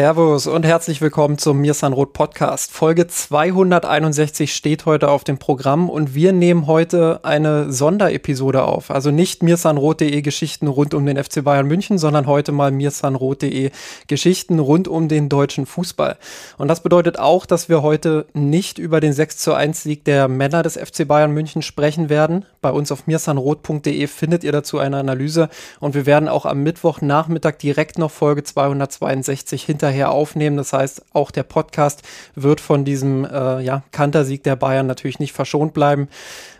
[0.00, 2.72] Servus und herzlich willkommen zum Mirsan Roth Podcast.
[2.72, 8.90] Folge 261 steht heute auf dem Programm und wir nehmen heute eine Sonderepisode auf.
[8.90, 13.72] Also nicht mirsanroth.de Geschichten rund um den FC Bayern München, sondern heute mal mirsanroth.de
[14.06, 16.16] Geschichten rund um den deutschen Fußball.
[16.56, 20.28] Und das bedeutet auch, dass wir heute nicht über den 6 zu 1 Sieg der
[20.28, 22.46] Männer des FC Bayern München sprechen werden.
[22.62, 27.58] Bei uns auf mirsanroth.de findet ihr dazu eine Analyse und wir werden auch am Mittwochnachmittag
[27.58, 30.56] direkt noch Folge 262 hinter hinterher aufnehmen.
[30.56, 32.02] Das heißt, auch der Podcast
[32.34, 36.08] wird von diesem äh, ja, Kantersieg der Bayern natürlich nicht verschont bleiben.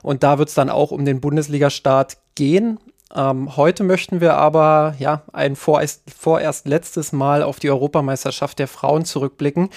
[0.02, 2.78] Und da wird es dann auch um den Bundesliga-Start gehen.
[3.14, 8.68] Ähm, heute möchten wir aber ja ein vorerst, vorerst letztes Mal auf die Europameisterschaft der
[8.68, 9.70] Frauen zurückblicken.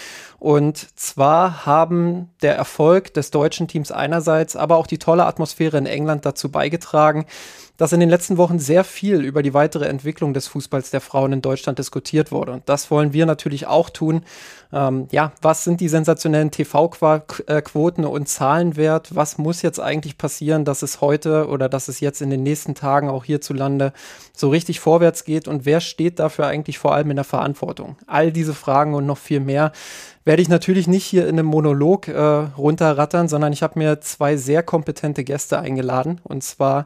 [0.44, 5.86] Und zwar haben der Erfolg des deutschen Teams einerseits, aber auch die tolle Atmosphäre in
[5.86, 7.28] England dazu beigetragen,
[7.78, 11.32] dass in den letzten Wochen sehr viel über die weitere Entwicklung des Fußballs der Frauen
[11.32, 12.52] in Deutschland diskutiert wurde.
[12.52, 14.24] Und das wollen wir natürlich auch tun.
[14.74, 19.16] Ähm, ja, was sind die sensationellen TV-Quoten und Zahlen wert?
[19.16, 22.76] Was muss jetzt eigentlich passieren, dass es heute oder dass es jetzt in den nächsten
[22.76, 23.94] Tagen auch hierzulande
[24.36, 25.48] so richtig vorwärts geht?
[25.48, 27.98] Und wer steht dafür eigentlich vor allem in der Verantwortung?
[28.08, 29.72] All diese Fragen und noch viel mehr
[30.26, 34.38] werde ich natürlich nicht hier in einem Monolog äh, runterrattern, sondern ich habe mir zwei
[34.38, 36.22] sehr kompetente Gäste eingeladen.
[36.24, 36.86] Und zwar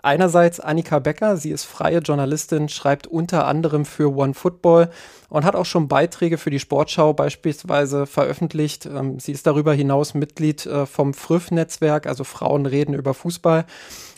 [0.00, 4.90] Einerseits Annika Becker, sie ist freie Journalistin, schreibt unter anderem für OneFootball
[5.28, 8.86] und hat auch schon Beiträge für die Sportschau beispielsweise veröffentlicht.
[8.86, 13.66] Ähm, sie ist darüber hinaus Mitglied äh, vom FRÜF-Netzwerk, also Frauen reden über Fußball.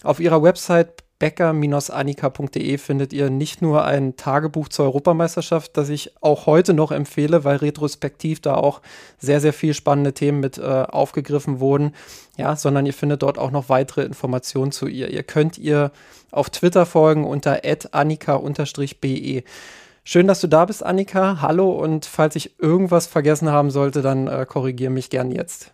[0.02, 6.46] Auf ihrer Website becker-annika.de findet ihr nicht nur ein Tagebuch zur Europameisterschaft, das ich auch
[6.46, 8.80] heute noch empfehle, weil retrospektiv da auch
[9.18, 11.94] sehr, sehr viel spannende Themen mit äh, aufgegriffen wurden,
[12.36, 15.10] ja, sondern ihr findet dort auch noch weitere Informationen zu ihr.
[15.10, 15.92] Ihr könnt ihr
[16.32, 17.60] auf Twitter folgen unter
[17.92, 19.44] annika-be.
[20.02, 21.42] Schön, dass du da bist, Annika.
[21.42, 25.72] Hallo und falls ich irgendwas vergessen haben sollte, dann äh, korrigiere mich gern jetzt.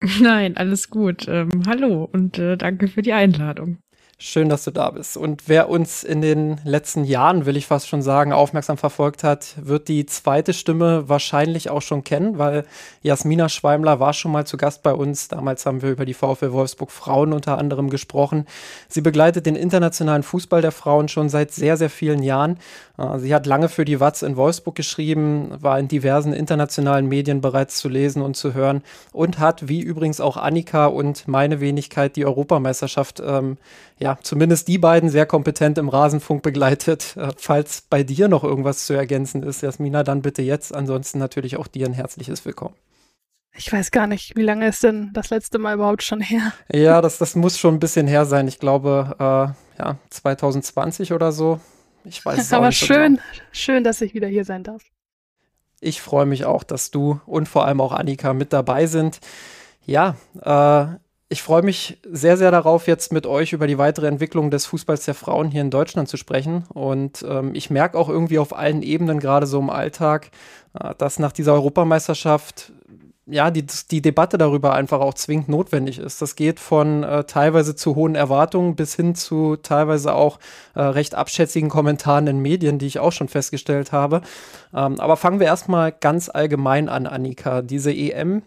[0.20, 1.26] Nein, alles gut.
[1.28, 3.78] Ähm, hallo und äh, danke für die Einladung.
[4.18, 5.18] Schön, dass du da bist.
[5.18, 9.54] Und wer uns in den letzten Jahren, will ich fast schon sagen, aufmerksam verfolgt hat,
[9.58, 12.64] wird die zweite Stimme wahrscheinlich auch schon kennen, weil
[13.02, 15.28] Jasmina Schweimler war schon mal zu Gast bei uns.
[15.28, 18.46] Damals haben wir über die VfL Wolfsburg Frauen unter anderem gesprochen.
[18.88, 22.58] Sie begleitet den internationalen Fußball der Frauen schon seit sehr, sehr vielen Jahren.
[22.96, 27.42] Äh, sie hat lange für die Watz in Wolfsburg geschrieben, war in diversen internationalen Medien
[27.42, 32.16] bereits zu lesen und zu hören und hat, wie übrigens auch Annika und meine Wenigkeit,
[32.16, 33.58] die Europameisterschaft ähm,
[33.98, 37.16] ja, zumindest die beiden sehr kompetent im Rasenfunk begleitet.
[37.16, 40.74] Äh, falls bei dir noch irgendwas zu ergänzen ist, Jasmina, dann bitte jetzt.
[40.74, 42.74] Ansonsten natürlich auch dir ein herzliches Willkommen.
[43.58, 46.52] Ich weiß gar nicht, wie lange ist denn das letzte Mal überhaupt schon her?
[46.70, 48.48] Ja, das, das muss schon ein bisschen her sein.
[48.48, 51.58] Ich glaube, äh, ja, 2020 oder so.
[52.04, 53.22] Ich weiß es Aber nicht schön, genau.
[53.52, 54.82] schön, dass ich wieder hier sein darf.
[55.80, 59.20] Ich freue mich auch, dass du und vor allem auch Annika mit dabei sind.
[59.84, 60.98] Ja, äh,
[61.28, 65.06] ich freue mich sehr, sehr darauf, jetzt mit euch über die weitere Entwicklung des Fußballs
[65.06, 66.64] der Frauen hier in Deutschland zu sprechen.
[66.72, 70.30] Und ähm, ich merke auch irgendwie auf allen Ebenen, gerade so im Alltag,
[70.78, 72.72] äh, dass nach dieser Europameisterschaft
[73.28, 76.22] ja, die, die Debatte darüber einfach auch zwingend notwendig ist.
[76.22, 80.38] Das geht von äh, teilweise zu hohen Erwartungen bis hin zu teilweise auch
[80.74, 84.20] äh, recht abschätzigen Kommentaren in Medien, die ich auch schon festgestellt habe.
[84.72, 87.62] Ähm, aber fangen wir erstmal ganz allgemein an, Annika.
[87.62, 88.42] Diese EM,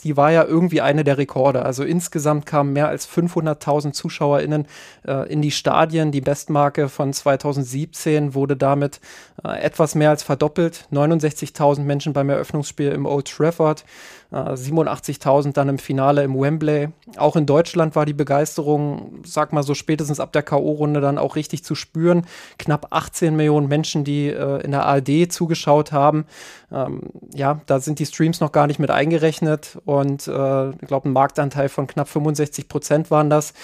[0.00, 1.64] die war ja irgendwie eine der Rekorde.
[1.64, 4.66] Also insgesamt kamen mehr als 500.000 ZuschauerInnen
[5.06, 6.12] äh, in die Stadien.
[6.12, 9.00] Die Bestmarke von 2017 wurde damit
[9.44, 10.86] äh, etwas mehr als verdoppelt.
[10.92, 13.84] 69.000 Menschen beim Eröffnungsspiel im Old Trafford,
[14.32, 16.88] äh, 87.000 dann im Finale im Wembley.
[17.16, 21.36] Auch in Deutschland war die Begeisterung, sag mal so spätestens ab der K.O.-Runde dann auch
[21.36, 22.26] richtig zu spüren.
[22.58, 26.26] Knapp 18 Millionen Menschen, die äh, in der ARD zugeschaut haben.
[26.72, 27.02] Ähm,
[27.34, 31.12] ja, da sind die Streams noch gar nicht mit eingerechnet und äh, ich glaube, ein
[31.12, 33.54] Marktanteil von knapp 65 Prozent waren das.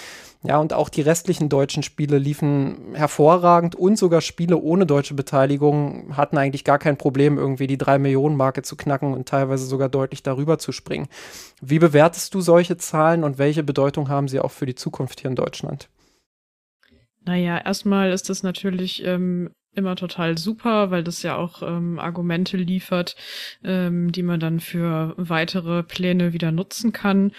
[0.43, 6.17] Ja, und auch die restlichen deutschen Spiele liefen hervorragend und sogar Spiele ohne deutsche Beteiligung
[6.17, 9.87] hatten eigentlich gar kein Problem, irgendwie die drei Millionen Marke zu knacken und teilweise sogar
[9.87, 11.07] deutlich darüber zu springen.
[11.61, 15.29] Wie bewertest du solche Zahlen und welche Bedeutung haben sie auch für die Zukunft hier
[15.29, 15.87] in Deutschland?
[17.23, 22.57] Naja, erstmal ist das natürlich ähm, immer total super, weil das ja auch ähm, Argumente
[22.57, 23.15] liefert,
[23.63, 27.31] ähm, die man dann für weitere Pläne wieder nutzen kann.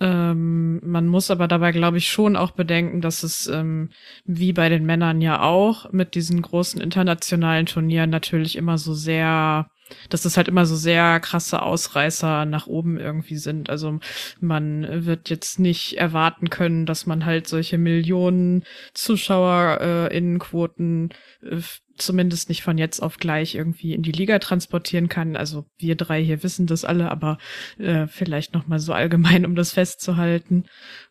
[0.00, 3.90] Ähm, man muss aber dabei, glaube ich, schon auch bedenken, dass es ähm,
[4.24, 9.70] wie bei den Männern ja auch mit diesen großen internationalen Turnieren natürlich immer so sehr
[10.08, 13.70] dass das halt immer so sehr krasse Ausreißer nach oben irgendwie sind.
[13.70, 14.00] Also
[14.40, 20.16] man wird jetzt nicht erwarten können, dass man halt solche Millionen Zuschauer äh,
[21.42, 21.60] äh,
[21.96, 25.36] zumindest nicht von jetzt auf gleich irgendwie in die Liga transportieren kann.
[25.36, 27.38] Also wir drei hier wissen das alle, aber
[27.78, 30.64] äh, vielleicht noch mal so allgemein, um das festzuhalten.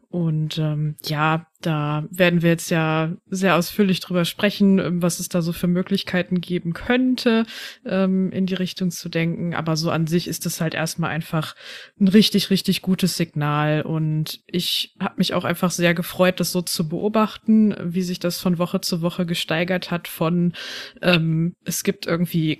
[0.10, 5.30] Und ähm, ja, da werden wir jetzt ja sehr ausführlich drüber sprechen, ähm, was es
[5.30, 7.46] da so für Möglichkeiten geben könnte,
[7.86, 9.54] ähm, in die Richtung zu denken.
[9.56, 11.56] Aber so an sich ist es halt erstmal einfach
[12.00, 13.82] ein richtig, richtig gutes Signal.
[13.82, 18.40] Und ich habe mich auch einfach sehr gefreut, das so zu beobachten, wie sich das
[18.40, 20.54] von Woche zu Woche gesteigert hat von
[21.02, 22.58] ähm, es gibt irgendwie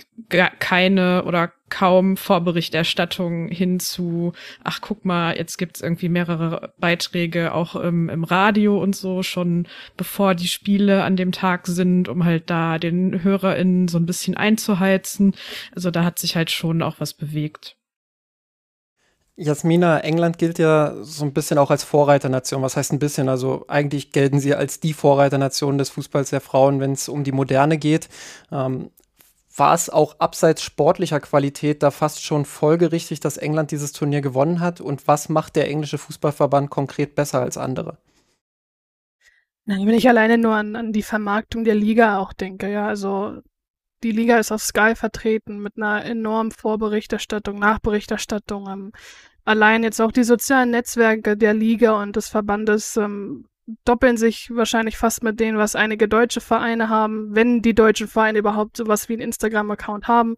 [0.60, 4.34] keine oder kaum Vorberichterstattung hin zu,
[4.64, 9.68] ach guck mal, jetzt gibt's irgendwie mehrere Beiträge auch ähm, im Radio und so, schon
[9.98, 14.38] bevor die Spiele an dem Tag sind, um halt da den HörerInnen so ein bisschen
[14.38, 15.34] einzuheizen.
[15.74, 17.78] Also da hat sich halt schon auch was bewegt.
[19.38, 22.62] Jasmina, England gilt ja so ein bisschen auch als Vorreiternation.
[22.62, 23.30] Was heißt ein bisschen?
[23.30, 27.32] Also eigentlich gelten sie als die Vorreiternation des Fußballs der Frauen, wenn es um die
[27.32, 28.10] Moderne geht.
[28.52, 28.92] Ähm,
[29.56, 34.60] war es auch abseits sportlicher Qualität da fast schon folgerichtig, dass England dieses Turnier gewonnen
[34.60, 34.82] hat?
[34.82, 37.98] Und was macht der englische Fußballverband konkret besser als andere?
[39.66, 43.42] Nein, wenn ich alleine nur an, an die Vermarktung der Liga auch denke, ja, also
[44.04, 48.68] die Liga ist auf Sky vertreten mit einer enormen Vorberichterstattung, Nachberichterstattung.
[48.68, 48.92] Ähm,
[49.46, 53.46] allein jetzt auch die sozialen Netzwerke der Liga und des Verbandes ähm,
[53.86, 58.40] doppeln sich wahrscheinlich fast mit denen, was einige deutsche Vereine haben, wenn die deutschen Vereine
[58.40, 60.38] überhaupt sowas wie einen Instagram-Account haben.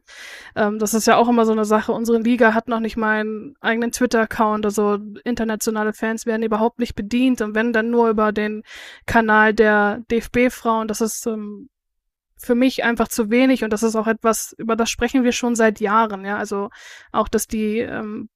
[0.56, 1.91] Ähm, das ist ja auch immer so eine Sache.
[1.91, 6.95] Unsere Liga hat noch nicht mal einen eigenen Twitter-Account, also internationale Fans werden überhaupt nicht
[6.95, 8.63] bedient und wenn dann nur über den
[9.06, 10.88] Kanal der DFB-Frauen.
[10.88, 11.69] Das ist ähm,
[12.38, 15.56] für mich einfach zu wenig und das ist auch etwas, über das sprechen wir schon
[15.56, 16.38] seit Jahren, ja.
[16.38, 16.69] Also
[17.12, 18.30] auch, dass die ähm,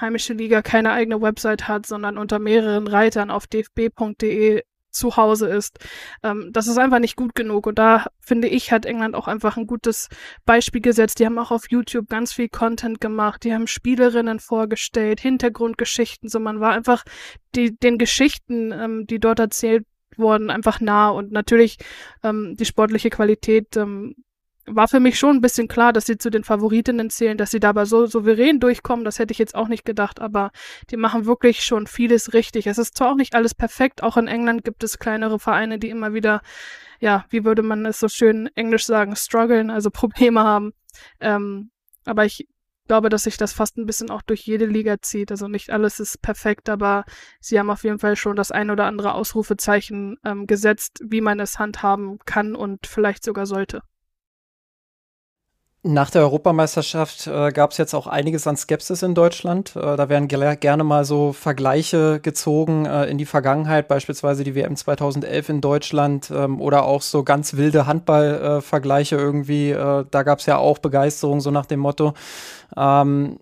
[0.00, 4.62] heimische Liga keine eigene Website hat, sondern unter mehreren Reitern auf dfb.de
[4.96, 5.78] zu Hause ist.
[6.22, 7.66] Ähm, das ist einfach nicht gut genug.
[7.66, 10.08] Und da finde ich, hat England auch einfach ein gutes
[10.44, 11.18] Beispiel gesetzt.
[11.18, 13.44] Die haben auch auf YouTube ganz viel Content gemacht.
[13.44, 16.28] Die haben Spielerinnen vorgestellt, Hintergrundgeschichten.
[16.28, 17.04] So, man war einfach
[17.54, 19.84] die, den Geschichten, ähm, die dort erzählt
[20.16, 21.10] wurden, einfach nah.
[21.10, 21.76] Und natürlich
[22.22, 24.14] ähm, die sportliche Qualität ähm,
[24.66, 27.60] war für mich schon ein bisschen klar, dass sie zu den Favoritinnen zählen, dass sie
[27.60, 30.50] dabei so souverän durchkommen, das hätte ich jetzt auch nicht gedacht, aber
[30.90, 32.66] die machen wirklich schon vieles richtig.
[32.66, 35.90] Es ist zwar auch nicht alles perfekt, auch in England gibt es kleinere Vereine, die
[35.90, 36.42] immer wieder,
[37.00, 40.72] ja, wie würde man es so schön englisch sagen, strugglen, also Probleme haben.
[41.20, 41.70] Ähm,
[42.04, 42.48] aber ich
[42.88, 45.30] glaube, dass sich das fast ein bisschen auch durch jede Liga zieht.
[45.30, 47.04] Also nicht alles ist perfekt, aber
[47.40, 51.40] sie haben auf jeden Fall schon das ein oder andere Ausrufezeichen ähm, gesetzt, wie man
[51.40, 53.82] es handhaben kann und vielleicht sogar sollte.
[55.88, 59.76] Nach der Europameisterschaft äh, gab es jetzt auch einiges an Skepsis in Deutschland.
[59.76, 64.74] Äh, da werden gerne mal so Vergleiche gezogen äh, in die Vergangenheit, beispielsweise die WM
[64.74, 69.70] 2011 in Deutschland ähm, oder auch so ganz wilde Handballvergleiche irgendwie.
[69.70, 72.14] Äh, da gab es ja auch Begeisterung, so nach dem Motto.
[72.76, 73.38] Ähm,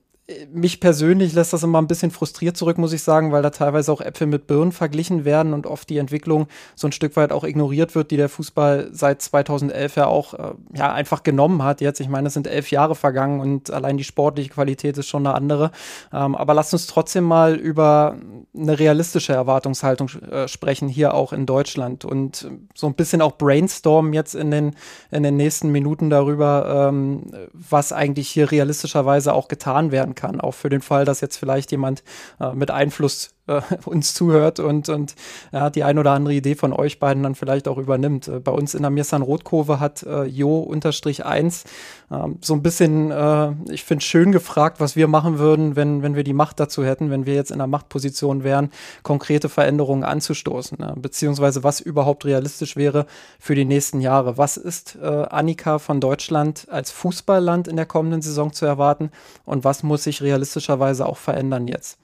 [0.55, 3.93] mich persönlich lässt das immer ein bisschen frustriert zurück, muss ich sagen, weil da teilweise
[3.93, 7.45] auch Äpfel mit Birnen verglichen werden und oft die Entwicklung so ein Stück weit auch
[7.45, 11.83] ignoriert wird, die der Fußball seit 2011 ja auch äh, ja einfach genommen hat.
[11.83, 15.27] Jetzt, ich meine, es sind elf Jahre vergangen und allein die sportliche Qualität ist schon
[15.27, 15.73] eine andere.
[16.11, 18.17] Ähm, aber lasst uns trotzdem mal über
[18.57, 24.15] eine realistische Erwartungshaltung äh, sprechen, hier auch in Deutschland und so ein bisschen auch brainstormen
[24.15, 24.75] jetzt in den,
[25.11, 30.55] in den nächsten Minuten darüber, ähm, was eigentlich hier realistischerweise auch getan werden kann, auch
[30.55, 32.03] für den Fall, dass jetzt vielleicht jemand
[32.41, 35.15] äh, mit Einfluss äh, uns zuhört und, und
[35.53, 38.29] ja, die ein oder andere Idee von euch beiden dann vielleicht auch übernimmt.
[38.29, 41.65] Äh, bei uns in der Mirsan Rotkurve hat äh, Jo-1
[42.11, 46.15] ähm, so ein bisschen, äh, ich finde, schön gefragt, was wir machen würden, wenn, wenn
[46.15, 48.71] wir die Macht dazu hätten, wenn wir jetzt in der Machtposition wären,
[49.03, 50.95] konkrete Veränderungen anzustoßen, ne?
[50.97, 53.07] beziehungsweise was überhaupt realistisch wäre
[53.39, 54.39] für die nächsten Jahre.
[54.39, 59.11] Was ist äh, Annika von Deutschland als Fußballland in der kommenden Saison zu erwarten
[59.45, 61.99] und was muss sich realistischerweise auch verändern jetzt?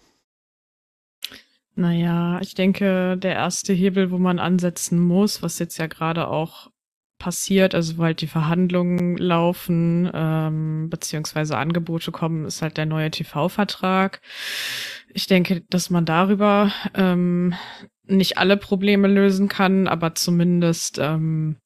[1.75, 6.71] Naja, ich denke, der erste Hebel, wo man ansetzen muss, was jetzt ja gerade auch
[7.19, 13.11] passiert, also wo halt die Verhandlungen laufen, ähm, beziehungsweise Angebote kommen, ist halt der neue
[13.11, 14.21] TV-Vertrag.
[15.12, 17.55] Ich denke, dass man darüber ähm,
[18.05, 21.57] nicht alle Probleme lösen kann, aber zumindest ähm,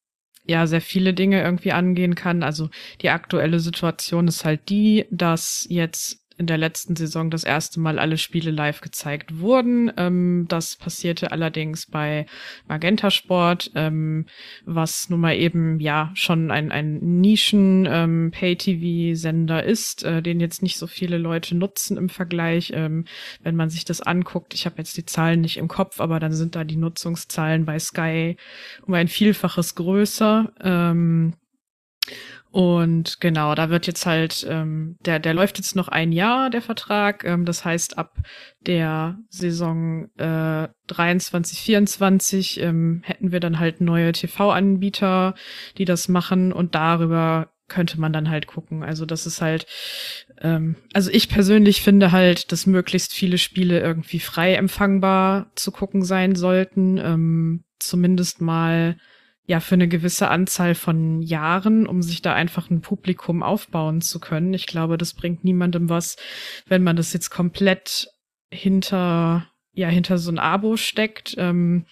[0.45, 2.43] ja sehr viele Dinge irgendwie angehen kann.
[2.43, 2.69] Also
[3.01, 7.99] die aktuelle Situation ist halt die, dass jetzt in der letzten Saison das erste Mal
[7.99, 9.91] alle Spiele live gezeigt wurden.
[9.97, 12.25] Ähm, das passierte allerdings bei
[12.67, 14.25] Magenta Sport, ähm,
[14.65, 18.31] was nun mal eben ja schon ein, ein Nischen ähm,
[19.65, 22.71] ist, äh, den jetzt nicht so viele Leute nutzen im Vergleich.
[22.75, 23.05] Ähm,
[23.41, 26.33] wenn man sich das anguckt, ich habe jetzt die Zahlen nicht im Kopf, aber dann
[26.33, 28.37] sind da die Nutzungszahlen bei Sky
[28.85, 30.51] um ein Vielfaches größer.
[32.55, 36.61] Und genau, da wird jetzt halt, ähm, der, der läuft jetzt noch ein Jahr, der
[36.61, 37.25] Vertrag.
[37.25, 38.15] Ähm, das heißt, ab
[38.61, 45.35] der Saison äh, 23, 24 ähm, hätten wir dann halt neue TV-Anbieter,
[45.77, 48.83] die das machen und darüber könnte man dann halt gucken.
[48.83, 49.65] Also das ist halt,
[50.39, 56.05] ähm, also ich persönlich finde halt, dass möglichst viele Spiele irgendwie frei empfangbar zu gucken
[56.05, 56.99] sein sollten.
[56.99, 58.95] Ähm, zumindest mal
[59.47, 64.19] ja für eine gewisse Anzahl von Jahren, um sich da einfach ein Publikum aufbauen zu
[64.19, 64.53] können.
[64.53, 66.17] Ich glaube, das bringt niemandem was,
[66.67, 68.07] wenn man das jetzt komplett
[68.51, 71.35] hinter ja hinter so ein Abo steckt.
[71.37, 71.85] Ähm,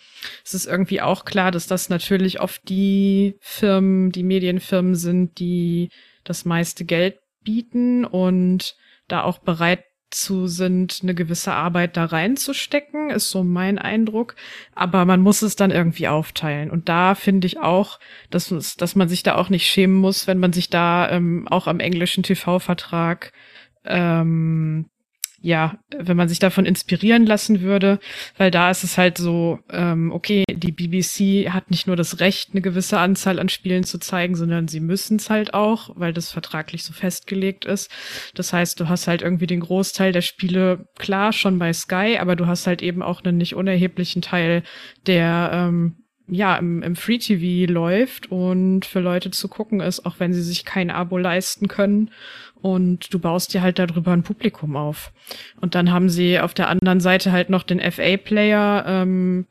[0.43, 5.89] es ist irgendwie auch klar, dass das natürlich oft die Firmen, die Medienfirmen sind, die
[6.23, 8.75] das meiste Geld bieten und
[9.09, 9.83] da auch bereit
[10.13, 14.35] zu sind, eine gewisse Arbeit da reinzustecken, ist so mein Eindruck.
[14.75, 16.71] Aber man muss es dann irgendwie aufteilen.
[16.71, 20.39] Und da finde ich auch, dass, dass man sich da auch nicht schämen muss, wenn
[20.39, 23.33] man sich da ähm, auch am englischen TV-Vertrag
[23.85, 24.89] ähm,
[25.43, 27.99] ja, wenn man sich davon inspirieren lassen würde,
[28.37, 32.51] weil da ist es halt so, ähm, okay, die BBC hat nicht nur das Recht,
[32.51, 36.31] eine gewisse Anzahl an Spielen zu zeigen, sondern sie müssen es halt auch, weil das
[36.31, 37.91] vertraglich so festgelegt ist.
[38.35, 42.37] Das heißt, du hast halt irgendwie den Großteil der Spiele klar schon bei Sky, aber
[42.37, 44.63] du hast halt eben auch einen nicht unerheblichen Teil,
[45.07, 45.97] der ähm,
[46.27, 50.41] ja, im, im Free TV läuft und für Leute zu gucken ist, auch wenn sie
[50.41, 52.11] sich kein Abo leisten können
[52.63, 55.11] und du baust dir halt darüber ein Publikum auf.
[55.59, 59.47] Und dann haben sie auf der anderen Seite halt noch den FA-Player, ähm,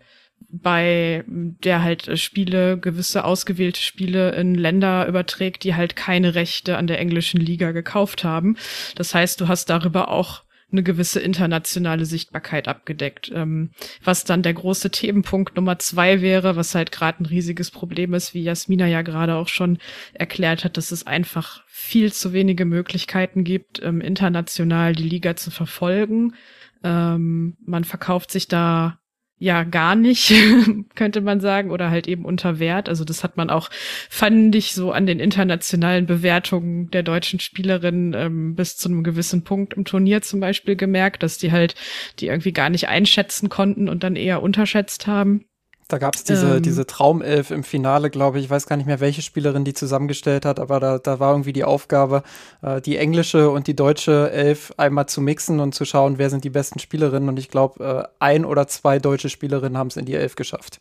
[0.49, 6.87] bei der halt Spiele, gewisse ausgewählte Spiele in Länder überträgt, die halt keine Rechte an
[6.87, 8.57] der englischen Liga gekauft haben.
[8.97, 13.31] Das heißt, du hast darüber auch eine gewisse internationale Sichtbarkeit abgedeckt.
[13.35, 13.71] Ähm,
[14.03, 18.35] was dann der große Themenpunkt Nummer zwei wäre, was halt gerade ein riesiges Problem ist,
[18.35, 19.79] wie Jasmina ja gerade auch schon
[20.15, 25.51] erklärt hat, dass es einfach viel zu wenige Möglichkeiten gibt, ähm, international die Liga zu
[25.51, 26.35] verfolgen.
[26.83, 28.99] Ähm, man verkauft sich da
[29.43, 30.33] ja gar nicht,
[30.95, 32.89] könnte man sagen, oder halt eben unter Wert.
[32.89, 33.71] Also das hat man auch,
[34.09, 39.43] fand ich, so an den internationalen Bewertungen der deutschen Spielerinnen ähm, bis zu einem gewissen
[39.43, 41.75] Punkt im Turnier zum Beispiel gemerkt, dass die halt
[42.21, 45.45] die irgendwie gar nicht einschätzen konnten und dann eher unterschätzt haben.
[45.93, 48.47] Da gab es diese, ähm, diese Traumelf im Finale, glaube ich.
[48.47, 51.53] Ich weiß gar nicht mehr, welche Spielerin die zusammengestellt hat, aber da, da war irgendwie
[51.53, 52.23] die Aufgabe,
[52.63, 56.45] äh, die englische und die deutsche Elf einmal zu mixen und zu schauen, wer sind
[56.45, 57.29] die besten Spielerinnen.
[57.29, 60.81] Und ich glaube, äh, ein oder zwei deutsche Spielerinnen haben es in die Elf geschafft.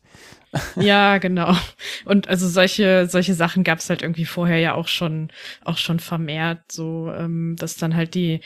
[0.75, 1.55] Ja, genau.
[2.03, 5.29] Und also solche, solche Sachen gab es halt irgendwie vorher ja auch schon,
[5.63, 8.41] auch schon vermehrt, so, ähm, dass dann halt die,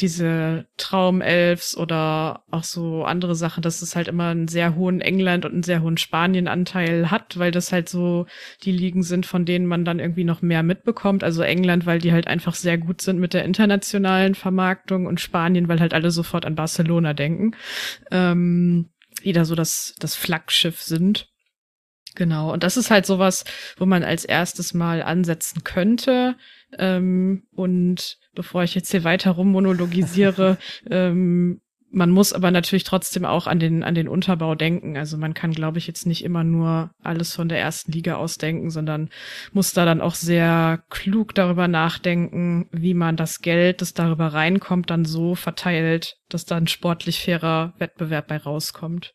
[0.00, 5.44] diese Traumelfs oder auch so andere Sachen, dass es halt immer einen sehr hohen England
[5.44, 8.26] und einen sehr hohen Spanien-Anteil hat, weil das halt so
[8.62, 11.22] die Ligen sind, von denen man dann irgendwie noch mehr mitbekommt.
[11.24, 15.68] Also England, weil die halt einfach sehr gut sind mit der internationalen Vermarktung und Spanien,
[15.68, 17.52] weil halt alle sofort an Barcelona denken.
[18.10, 18.90] Ähm,
[19.24, 21.28] die da so das, das Flaggschiff sind.
[22.14, 22.52] Genau.
[22.52, 23.44] Und das ist halt sowas,
[23.76, 26.36] wo man als erstes mal ansetzen könnte.
[26.78, 30.58] Ähm, und bevor ich jetzt hier weiter rummonologisiere,
[30.90, 31.60] ähm,
[31.92, 34.96] man muss aber natürlich trotzdem auch an den, an den Unterbau denken.
[34.96, 38.38] Also man kann, glaube ich, jetzt nicht immer nur alles von der ersten Liga aus
[38.38, 39.10] denken, sondern
[39.52, 44.90] muss da dann auch sehr klug darüber nachdenken, wie man das Geld, das darüber reinkommt,
[44.90, 49.14] dann so verteilt, dass da ein sportlich fairer Wettbewerb bei rauskommt.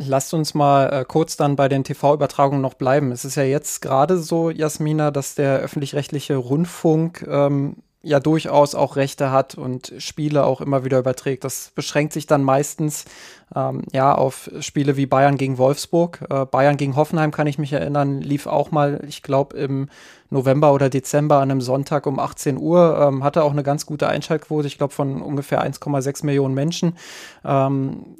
[0.00, 3.10] Lasst uns mal äh, kurz dann bei den TV-Übertragungen noch bleiben.
[3.10, 8.94] Es ist ja jetzt gerade so, Jasmina, dass der öffentlich-rechtliche Rundfunk ähm, ja durchaus auch
[8.94, 11.42] Rechte hat und Spiele auch immer wieder überträgt.
[11.42, 13.06] Das beschränkt sich dann meistens
[13.56, 16.24] ähm, ja auf Spiele wie Bayern gegen Wolfsburg.
[16.30, 19.88] Äh, Bayern gegen Hoffenheim kann ich mich erinnern, lief auch mal, ich glaube, im
[20.30, 22.98] November oder Dezember an einem Sonntag um 18 Uhr.
[23.00, 26.96] Ähm, hatte auch eine ganz gute Einschaltquote, ich glaube, von ungefähr 1,6 Millionen Menschen.
[27.44, 28.16] Ähm,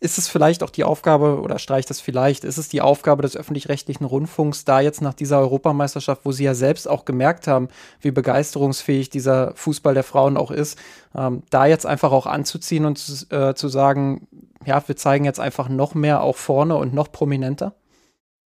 [0.00, 3.36] ist es vielleicht auch die Aufgabe, oder streicht das vielleicht, ist es die Aufgabe des
[3.36, 7.68] öffentlich-rechtlichen Rundfunks, da jetzt nach dieser Europameisterschaft, wo sie ja selbst auch gemerkt haben,
[8.00, 10.78] wie begeisterungsfähig dieser Fußball der Frauen auch ist,
[11.16, 14.28] ähm, da jetzt einfach auch anzuziehen und zu, äh, zu sagen,
[14.64, 17.74] ja, wir zeigen jetzt einfach noch mehr auch vorne und noch prominenter?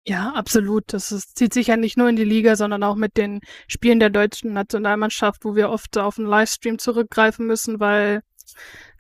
[0.06, 0.94] Ja, absolut.
[0.94, 4.00] Das ist, zieht sich ja nicht nur in die Liga, sondern auch mit den Spielen
[4.00, 8.22] der deutschen Nationalmannschaft, wo wir oft auf einen Livestream zurückgreifen müssen, weil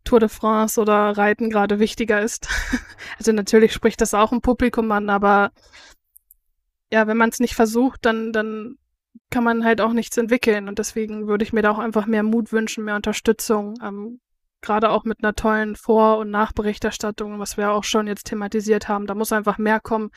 [0.03, 2.47] Tour de France oder Reiten gerade wichtiger ist.
[3.17, 5.51] also natürlich spricht das auch ein Publikum an, aber
[6.91, 8.77] ja, wenn man es nicht versucht, dann, dann
[9.29, 10.67] kann man halt auch nichts entwickeln.
[10.67, 13.75] Und deswegen würde ich mir da auch einfach mehr Mut wünschen, mehr Unterstützung.
[13.81, 14.19] Ähm,
[14.61, 19.07] gerade auch mit einer tollen Vor- und Nachberichterstattung, was wir auch schon jetzt thematisiert haben.
[19.07, 20.11] Da muss einfach mehr kommen.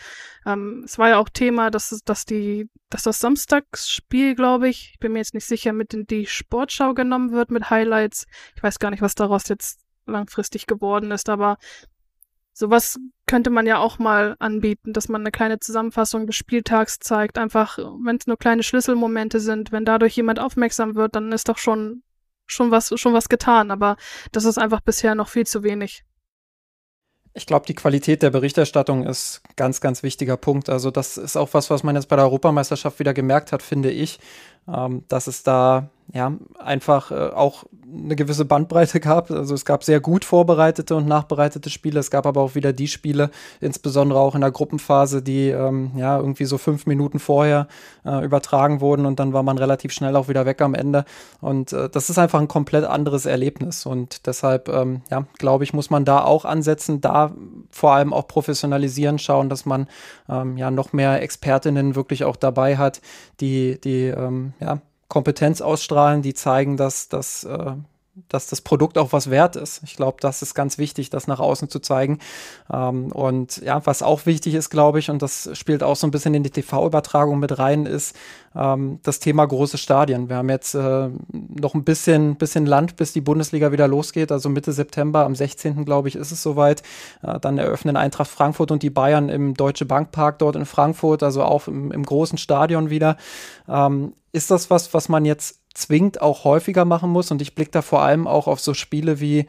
[0.47, 4.99] Ähm, es war ja auch Thema, dass, dass, die, dass das Samstagsspiel, glaube ich, ich
[4.99, 8.27] bin mir jetzt nicht sicher, mit in die Sportschau genommen wird mit Highlights.
[8.57, 11.57] Ich weiß gar nicht, was daraus jetzt langfristig geworden ist, aber
[12.53, 17.39] sowas könnte man ja auch mal anbieten, dass man eine kleine Zusammenfassung des Spieltags zeigt.
[17.39, 21.59] Einfach, wenn es nur kleine Schlüsselmomente sind, wenn dadurch jemand aufmerksam wird, dann ist doch
[21.59, 22.03] schon
[22.47, 23.97] schon was, schon was getan, aber
[24.33, 26.05] das ist einfach bisher noch viel zu wenig.
[27.37, 30.69] Ich glaube, die Qualität der Berichterstattung ist ganz, ganz wichtiger Punkt.
[30.69, 33.91] Also das ist auch was, was man jetzt bei der Europameisterschaft wieder gemerkt hat, finde
[33.91, 34.21] ich,
[34.69, 39.31] ähm, dass es da ja, einfach äh, auch eine gewisse Bandbreite gab.
[39.31, 42.01] Also es gab sehr gut vorbereitete und nachbereitete Spiele.
[42.01, 43.31] Es gab aber auch wieder die Spiele,
[43.61, 47.69] insbesondere auch in der Gruppenphase, die ähm, ja irgendwie so fünf Minuten vorher
[48.05, 51.05] äh, übertragen wurden und dann war man relativ schnell auch wieder weg am Ende.
[51.41, 53.87] Und äh, das ist einfach ein komplett anderes Erlebnis.
[53.87, 57.33] Und deshalb, ähm, ja, glaube ich, muss man da auch ansetzen, da
[57.71, 59.89] vor allem auch professionalisieren, schauen, dass man
[60.29, 63.01] ähm, ja noch mehr Expertinnen wirklich auch dabei hat,
[63.41, 67.75] die, die ähm, ja, Kompetenz ausstrahlen, die zeigen, dass, dass, äh,
[68.29, 69.83] dass das Produkt auch was wert ist.
[69.85, 72.19] Ich glaube, das ist ganz wichtig, das nach außen zu zeigen.
[72.73, 76.11] Ähm, und ja, was auch wichtig ist, glaube ich, und das spielt auch so ein
[76.13, 78.15] bisschen in die TV-Übertragung mit rein, ist
[78.55, 80.29] ähm, das Thema große Stadien.
[80.29, 84.31] Wir haben jetzt äh, noch ein bisschen, bisschen Land, bis die Bundesliga wieder losgeht.
[84.31, 85.85] Also Mitte September, am 16.
[85.85, 86.83] glaube ich, ist es soweit.
[87.23, 91.43] Äh, dann eröffnen Eintracht Frankfurt und die Bayern im Deutsche Bankpark dort in Frankfurt, also
[91.43, 93.17] auch im, im großen Stadion wieder.
[93.69, 97.31] Ähm, ist das was, was man jetzt zwingend auch häufiger machen muss?
[97.31, 99.47] Und ich blicke da vor allem auch auf so Spiele wie,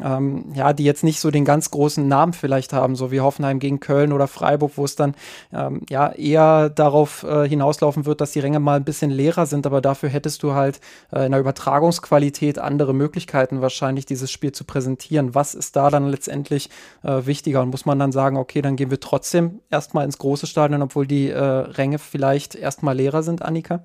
[0.00, 3.58] ähm, ja, die jetzt nicht so den ganz großen Namen vielleicht haben, so wie Hoffenheim
[3.58, 5.14] gegen Köln oder Freiburg, wo es dann
[5.52, 9.66] ähm, ja eher darauf äh, hinauslaufen wird, dass die Ränge mal ein bisschen leerer sind,
[9.66, 10.80] aber dafür hättest du halt
[11.12, 15.34] äh, in der Übertragungsqualität andere Möglichkeiten wahrscheinlich, dieses Spiel zu präsentieren.
[15.34, 16.70] Was ist da dann letztendlich
[17.02, 17.62] äh, wichtiger?
[17.62, 21.06] Und muss man dann sagen, okay, dann gehen wir trotzdem erstmal ins große Stadion, obwohl
[21.06, 23.84] die äh, Ränge vielleicht erstmal leerer sind, Annika?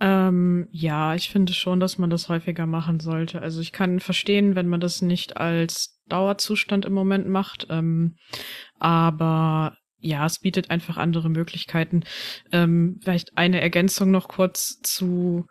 [0.00, 3.42] Ähm, ja, ich finde schon, dass man das häufiger machen sollte.
[3.42, 7.66] Also ich kann verstehen, wenn man das nicht als Dauerzustand im Moment macht.
[7.70, 8.16] Ähm,
[8.78, 12.04] aber ja, es bietet einfach andere Möglichkeiten.
[12.52, 15.46] Ähm, vielleicht eine Ergänzung noch kurz zu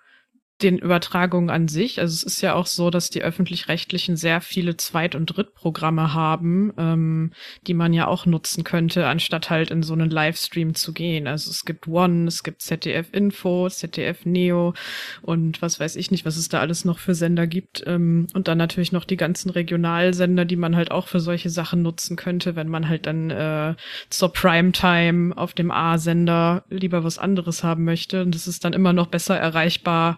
[0.61, 1.99] den Übertragungen an sich.
[1.99, 6.73] Also es ist ja auch so, dass die öffentlich-rechtlichen sehr viele Zweit- und Drittprogramme haben,
[6.77, 7.31] ähm,
[7.67, 11.27] die man ja auch nutzen könnte, anstatt halt in so einen Livestream zu gehen.
[11.27, 14.73] Also es gibt One, es gibt ZDF Info, ZDF Neo
[15.21, 17.83] und was weiß ich nicht, was es da alles noch für Sender gibt.
[17.85, 21.83] Ähm, und dann natürlich noch die ganzen Regionalsender, die man halt auch für solche Sachen
[21.83, 23.75] nutzen könnte, wenn man halt dann äh,
[24.09, 28.23] zur Primetime auf dem A-Sender lieber was anderes haben möchte.
[28.23, 30.17] Und das ist dann immer noch besser erreichbar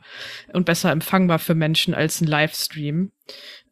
[0.53, 3.11] und besser empfangbar für Menschen als ein Livestream.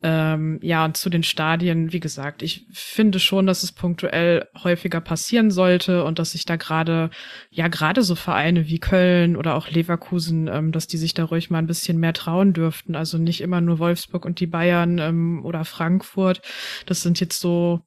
[0.04, 5.02] Ähm, ja, und zu den Stadien, wie gesagt, ich finde schon, dass es punktuell häufiger
[5.02, 7.10] passieren sollte und dass sich da gerade,
[7.50, 11.50] ja, gerade so Vereine wie Köln oder auch Leverkusen, ähm, dass die sich da ruhig
[11.50, 12.96] mal ein bisschen mehr trauen dürften.
[12.96, 16.42] Also nicht immer nur Wolfsburg und die Bayern ähm, oder Frankfurt.
[16.86, 17.82] Das sind jetzt so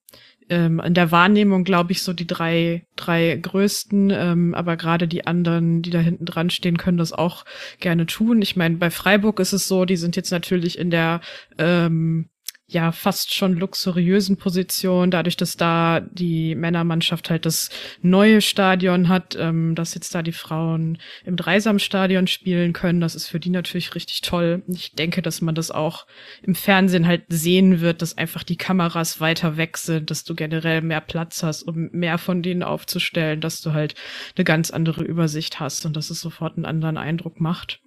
[0.51, 5.27] ähm, in der Wahrnehmung, glaube ich, so die drei, drei größten, ähm, aber gerade die
[5.27, 7.45] anderen, die da hinten dran stehen, können das auch
[7.79, 8.43] gerne tun.
[8.43, 11.21] Ich meine, bei Freiburg ist es so, die sind jetzt natürlich in der
[11.57, 12.29] ähm,
[12.73, 19.37] ja fast schon luxuriösen Position, dadurch, dass da die Männermannschaft halt das neue Stadion hat,
[19.39, 23.01] ähm, dass jetzt da die Frauen im Dreisamstadion spielen können.
[23.01, 24.63] Das ist für die natürlich richtig toll.
[24.69, 26.07] Ich denke, dass man das auch
[26.43, 30.83] im Fernsehen halt sehen wird, dass einfach die Kameras weiter weg sind, dass du generell
[30.83, 33.95] mehr Platz hast, um mehr von denen aufzustellen, dass du halt
[34.37, 37.81] eine ganz andere Übersicht hast und dass es sofort einen anderen Eindruck macht.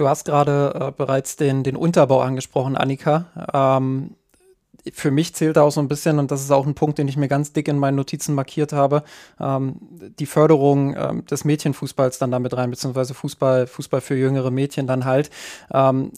[0.00, 3.26] Du hast gerade äh, bereits den, den Unterbau angesprochen, Annika.
[3.52, 4.14] Ähm,
[4.94, 7.06] für mich zählt da auch so ein bisschen, und das ist auch ein Punkt, den
[7.06, 9.02] ich mir ganz dick in meinen Notizen markiert habe,
[9.38, 9.76] ähm,
[10.18, 15.04] die Förderung ähm, des Mädchenfußballs dann damit rein, beziehungsweise Fußball, Fußball für jüngere Mädchen dann
[15.04, 15.28] halt.
[15.70, 16.12] Ähm,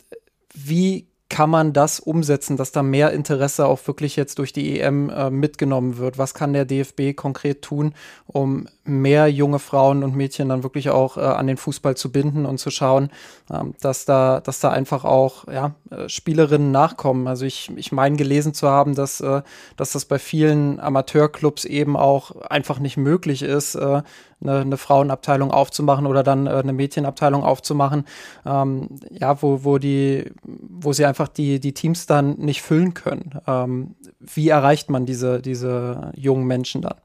[0.54, 5.08] wie kann man das umsetzen, dass da mehr Interesse auch wirklich jetzt durch die EM
[5.08, 6.18] äh, mitgenommen wird?
[6.18, 7.94] Was kann der DFB konkret tun,
[8.26, 12.44] um mehr junge Frauen und Mädchen dann wirklich auch äh, an den Fußball zu binden
[12.44, 13.08] und zu schauen,
[13.50, 17.26] ähm, dass da, dass da einfach auch ja, äh, Spielerinnen nachkommen.
[17.26, 19.40] Also ich, ich meine gelesen zu haben, dass, äh,
[19.78, 24.02] dass das bei vielen Amateurclubs eben auch einfach nicht möglich ist, äh,
[24.42, 28.04] eine, eine Frauenabteilung aufzumachen oder dann äh, eine Mädchenabteilung aufzumachen,
[28.46, 33.38] ähm, ja, wo, wo die, wo sie einfach die, die Teams dann nicht füllen können.
[33.46, 36.96] Ähm, wie erreicht man diese, diese jungen Menschen dann?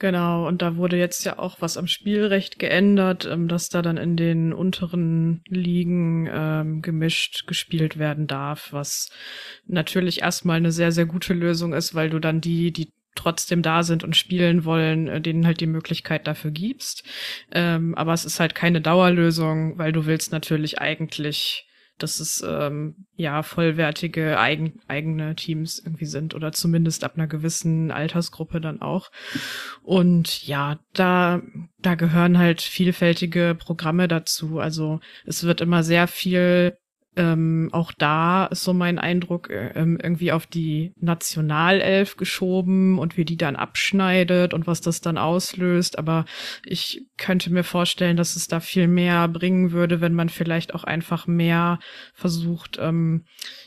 [0.00, 3.98] Genau, und da wurde jetzt ja auch was am Spielrecht geändert, ähm, dass da dann
[3.98, 9.10] in den unteren Ligen ähm, gemischt gespielt werden darf, was
[9.66, 13.82] natürlich erstmal eine sehr, sehr gute Lösung ist, weil du dann die, die trotzdem da
[13.82, 17.04] sind und spielen wollen, äh, denen halt die Möglichkeit dafür gibst.
[17.52, 21.66] Ähm, aber es ist halt keine Dauerlösung, weil du willst natürlich eigentlich
[22.02, 27.90] dass es ähm, ja vollwertige eigen, eigene Teams irgendwie sind oder zumindest ab einer gewissen
[27.90, 29.10] Altersgruppe dann auch.
[29.82, 31.42] Und ja, da
[31.78, 34.58] da gehören halt vielfältige Programme dazu.
[34.58, 36.76] Also es wird immer sehr viel
[37.16, 43.16] ähm, auch da ist so mein Eindruck äh, ähm, irgendwie auf die Nationalelf geschoben und
[43.16, 45.98] wie die dann abschneidet und was das dann auslöst.
[45.98, 46.24] Aber
[46.64, 50.84] ich könnte mir vorstellen, dass es da viel mehr bringen würde, wenn man vielleicht auch
[50.84, 51.80] einfach mehr
[52.14, 53.24] versucht, ähm,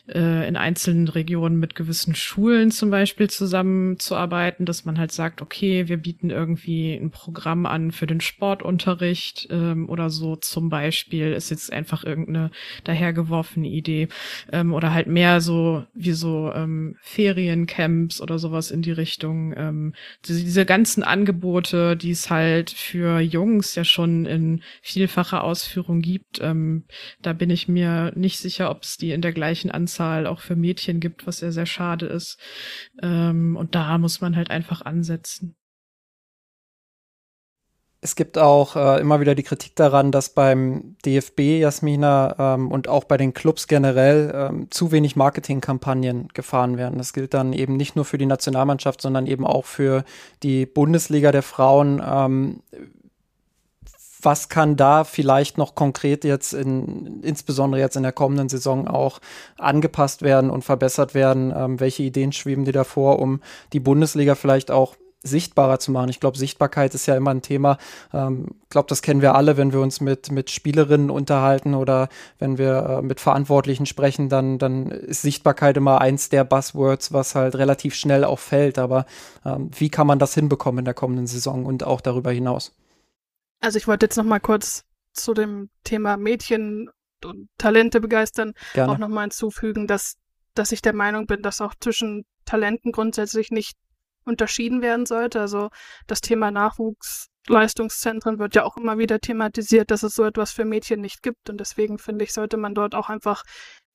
[0.07, 5.89] äh, in einzelnen Regionen mit gewissen Schulen zum Beispiel zusammenzuarbeiten, dass man halt sagt, okay,
[5.89, 11.49] wir bieten irgendwie ein Programm an für den Sportunterricht ähm, oder so zum Beispiel, ist
[11.49, 12.49] jetzt einfach irgendeine
[12.85, 13.32] dahergeworfene
[13.67, 14.07] Idee
[14.51, 19.53] ähm, oder halt mehr so wie so ähm, Feriencamps oder sowas in die Richtung.
[19.57, 19.93] Ähm,
[20.25, 26.39] diese, diese ganzen Angebote, die es halt für Jungs ja schon in vielfacher Ausführung gibt,
[26.41, 26.83] ähm,
[27.21, 30.39] da bin ich mir nicht sicher, ob es die in der gleichen Anzahl Anzahl auch
[30.39, 32.39] für Mädchen gibt, was ja sehr schade ist.
[33.01, 35.55] Ähm, und da muss man halt einfach ansetzen.
[38.03, 42.89] Es gibt auch äh, immer wieder die Kritik daran, dass beim DFB, Jasmina, ähm, und
[42.89, 46.97] auch bei den Clubs generell ähm, zu wenig Marketingkampagnen gefahren werden.
[46.97, 50.03] Das gilt dann eben nicht nur für die Nationalmannschaft, sondern eben auch für
[50.43, 52.03] die Bundesliga der Frauen.
[52.05, 52.59] Ähm,
[54.21, 59.19] was kann da vielleicht noch konkret jetzt in, insbesondere jetzt in der kommenden Saison auch
[59.57, 61.53] angepasst werden und verbessert werden?
[61.55, 63.39] Ähm, welche Ideen schweben dir davor, um
[63.71, 66.09] die Bundesliga vielleicht auch sichtbarer zu machen.
[66.09, 67.77] Ich glaube, Sichtbarkeit ist ja immer ein Thema.
[68.09, 72.09] Ich ähm, glaube, das kennen wir alle, wenn wir uns mit, mit Spielerinnen unterhalten oder
[72.39, 77.35] wenn wir äh, mit Verantwortlichen sprechen, dann, dann ist Sichtbarkeit immer eins der Buzzwords, was
[77.35, 78.77] halt relativ schnell auch fällt.
[78.77, 79.05] Aber
[79.45, 82.75] ähm, wie kann man das hinbekommen in der kommenden Saison und auch darüber hinaus?
[83.61, 84.83] Also ich wollte jetzt noch mal kurz
[85.13, 86.89] zu dem Thema Mädchen
[87.23, 88.91] und Talente begeistern Gerne.
[88.91, 90.17] auch noch mal hinzufügen, dass
[90.55, 93.77] dass ich der Meinung bin, dass auch zwischen Talenten grundsätzlich nicht
[94.25, 95.39] unterschieden werden sollte.
[95.39, 95.69] Also
[96.07, 101.01] das Thema Nachwuchsleistungszentren wird ja auch immer wieder thematisiert, dass es so etwas für Mädchen
[101.01, 101.49] nicht gibt.
[101.49, 103.43] Und deswegen finde ich, sollte man dort auch einfach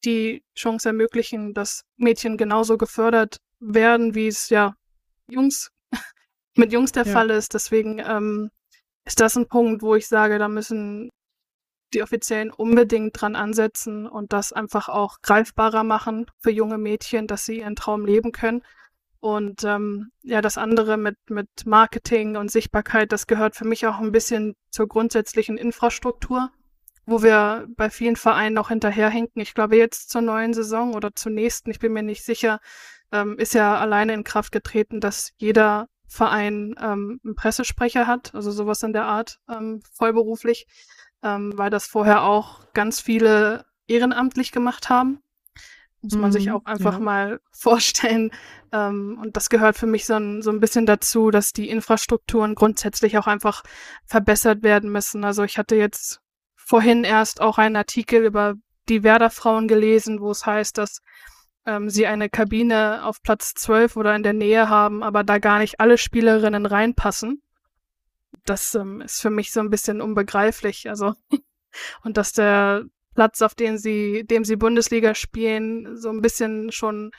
[0.04, 4.74] die Chance ermöglichen, dass Mädchen genauso gefördert werden, wie es ja
[5.28, 5.70] Jungs
[6.56, 7.12] mit Jungs der ja.
[7.12, 7.54] Fall ist.
[7.54, 8.50] Deswegen ähm,
[9.04, 11.10] ist das ein Punkt, wo ich sage, da müssen
[11.94, 17.44] die Offiziellen unbedingt dran ansetzen und das einfach auch greifbarer machen für junge Mädchen, dass
[17.44, 18.62] sie ihren Traum leben können.
[19.20, 23.98] Und ähm, ja, das andere mit, mit Marketing und Sichtbarkeit, das gehört für mich auch
[23.98, 26.50] ein bisschen zur grundsätzlichen Infrastruktur,
[27.04, 29.42] wo wir bei vielen Vereinen noch hinterherhinken.
[29.42, 32.60] Ich glaube, jetzt zur neuen Saison oder zur nächsten, ich bin mir nicht sicher,
[33.10, 38.50] ähm, ist ja alleine in Kraft getreten, dass jeder Verein ähm, einen Pressesprecher hat, also
[38.50, 40.66] sowas in der Art, ähm, vollberuflich,
[41.22, 45.20] ähm, weil das vorher auch ganz viele ehrenamtlich gemacht haben.
[46.02, 46.98] Muss man mhm, sich auch einfach ja.
[47.00, 48.30] mal vorstellen.
[48.72, 52.54] Ähm, und das gehört für mich so ein, so ein bisschen dazu, dass die Infrastrukturen
[52.54, 53.62] grundsätzlich auch einfach
[54.04, 55.24] verbessert werden müssen.
[55.24, 56.20] Also ich hatte jetzt
[56.54, 58.54] vorhin erst auch einen Artikel über
[58.88, 61.00] die Werder-Frauen gelesen, wo es heißt, dass
[61.66, 65.58] ähm, sie eine Kabine auf Platz 12 oder in der Nähe haben, aber da gar
[65.58, 67.42] nicht alle Spielerinnen reinpassen.
[68.44, 70.88] Das ähm, ist für mich so ein bisschen unbegreiflich.
[70.88, 71.14] Also,
[72.02, 72.84] und dass der
[73.18, 77.10] Platz, auf dem sie, dem sie Bundesliga spielen, so ein bisschen schon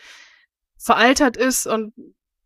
[0.77, 1.93] veraltert ist und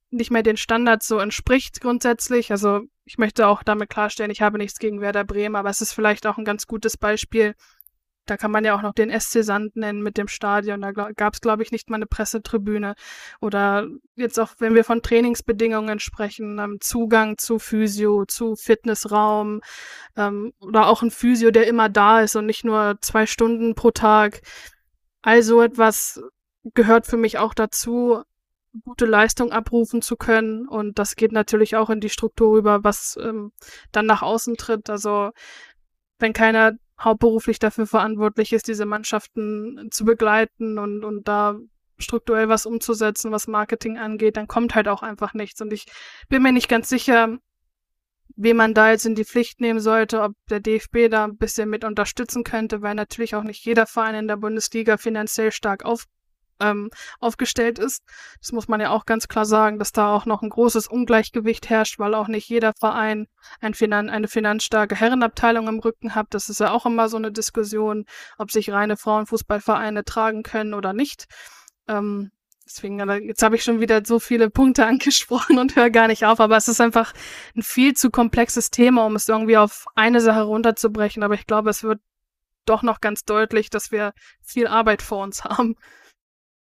[0.10, 2.50] nicht mehr den Standards so entspricht grundsätzlich.
[2.50, 5.94] Also ich möchte auch damit klarstellen, ich habe nichts gegen Werder Bremen, aber es ist
[5.94, 7.54] vielleicht auch ein ganz gutes Beispiel,
[8.26, 10.82] da kann man ja auch noch den SC Sand nennen mit dem Stadion.
[10.82, 12.96] Da gab es, glaube ich, nicht mal eine Pressetribüne.
[13.42, 19.62] Oder jetzt auch, wenn wir von Trainingsbedingungen sprechen, ähm, Zugang zu Physio, zu Fitnessraum
[20.16, 23.92] ähm, oder auch ein Physio, der immer da ist und nicht nur zwei Stunden pro
[23.92, 24.42] Tag.
[25.22, 26.22] Also etwas
[26.74, 28.24] gehört für mich auch dazu,
[28.84, 30.68] gute Leistung abrufen zu können.
[30.68, 33.52] Und das geht natürlich auch in die Struktur über, was ähm,
[33.92, 34.90] dann nach außen tritt.
[34.90, 35.32] Also
[36.20, 41.58] wenn keiner hauptberuflich dafür verantwortlich ist, diese Mannschaften zu begleiten und, und da
[41.98, 45.62] strukturell was umzusetzen, was Marketing angeht, dann kommt halt auch einfach nichts.
[45.62, 45.86] Und ich
[46.30, 47.38] bin mir nicht ganz sicher,
[48.36, 51.70] wen man da jetzt in die Pflicht nehmen sollte, ob der DFB da ein bisschen
[51.70, 56.06] mit unterstützen könnte, weil natürlich auch nicht jeder Verein in der Bundesliga finanziell stark auf,
[56.64, 58.04] ähm, aufgestellt ist.
[58.40, 61.70] Das muss man ja auch ganz klar sagen, dass da auch noch ein großes Ungleichgewicht
[61.70, 63.28] herrscht, weil auch nicht jeder Verein
[63.60, 66.28] ein Finan eine finanzstarke Herrenabteilung im Rücken hat.
[66.32, 68.06] Das ist ja auch immer so eine Diskussion,
[68.38, 71.26] ob sich reine Frauenfußballvereine tragen können oder nicht.
[71.88, 72.32] Ähm,
[72.66, 76.40] deswegen, jetzt habe ich schon wieder so viele Punkte angesprochen und höre gar nicht auf,
[76.40, 77.14] aber es ist einfach
[77.56, 81.24] ein viel zu komplexes Thema, um es irgendwie auf eine Sache runterzubrechen.
[81.24, 82.00] Aber ich glaube, es wird
[82.66, 85.76] doch noch ganz deutlich, dass wir viel Arbeit vor uns haben.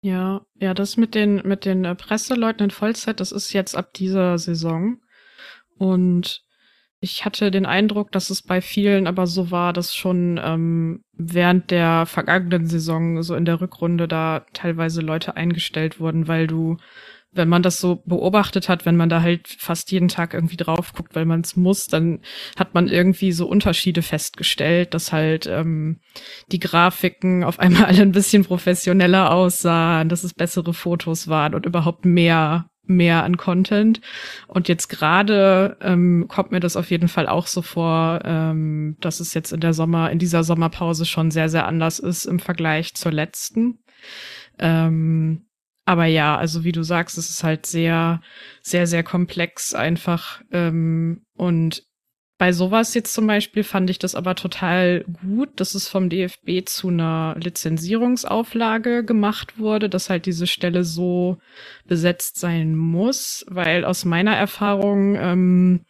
[0.06, 3.92] Ja, ja, das mit den, mit den äh, Presseleuten in Vollzeit, das ist jetzt ab
[3.96, 4.98] dieser Saison.
[5.80, 6.44] Und
[7.00, 11.72] ich hatte den Eindruck, dass es bei vielen aber so war, dass schon ähm, während
[11.72, 16.78] der vergangenen Saison, so in der Rückrunde, da teilweise Leute eingestellt wurden, weil du,
[17.36, 20.94] wenn man das so beobachtet hat, wenn man da halt fast jeden Tag irgendwie drauf
[20.94, 22.22] guckt, weil man es muss, dann
[22.58, 26.00] hat man irgendwie so Unterschiede festgestellt, dass halt ähm,
[26.52, 31.66] die Grafiken auf einmal alle ein bisschen professioneller aussahen, dass es bessere Fotos waren und
[31.66, 34.02] überhaupt mehr mehr an Content.
[34.48, 39.20] Und jetzt gerade ähm, kommt mir das auf jeden Fall auch so vor, ähm, dass
[39.20, 42.94] es jetzt in der Sommer, in dieser Sommerpause schon sehr, sehr anders ist im Vergleich
[42.94, 43.80] zur letzten.
[44.60, 45.45] Ähm,
[45.86, 48.22] aber ja, also wie du sagst, es ist halt sehr,
[48.62, 50.42] sehr, sehr komplex einfach.
[50.52, 51.84] Ähm, und
[52.38, 56.66] bei sowas jetzt zum Beispiel fand ich das aber total gut, dass es vom DFB
[56.66, 61.38] zu einer Lizenzierungsauflage gemacht wurde, dass halt diese Stelle so
[61.88, 65.86] besetzt sein muss, weil aus meiner Erfahrung ähm,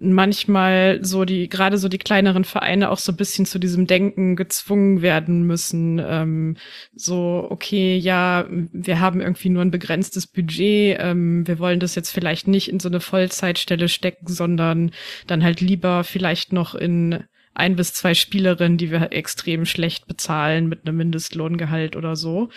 [0.00, 4.34] manchmal so die, gerade so die kleineren Vereine auch so ein bisschen zu diesem Denken
[4.34, 6.00] gezwungen werden müssen.
[6.02, 6.56] Ähm,
[6.94, 12.10] so, okay, ja, wir haben irgendwie nur ein begrenztes Budget, ähm, wir wollen das jetzt
[12.10, 14.92] vielleicht nicht in so eine Vollzeitstelle stecken, sondern
[15.26, 20.68] dann halt lieber vielleicht noch in ein bis zwei Spielerinnen, die wir extrem schlecht bezahlen
[20.68, 22.48] mit einem Mindestlohngehalt oder so.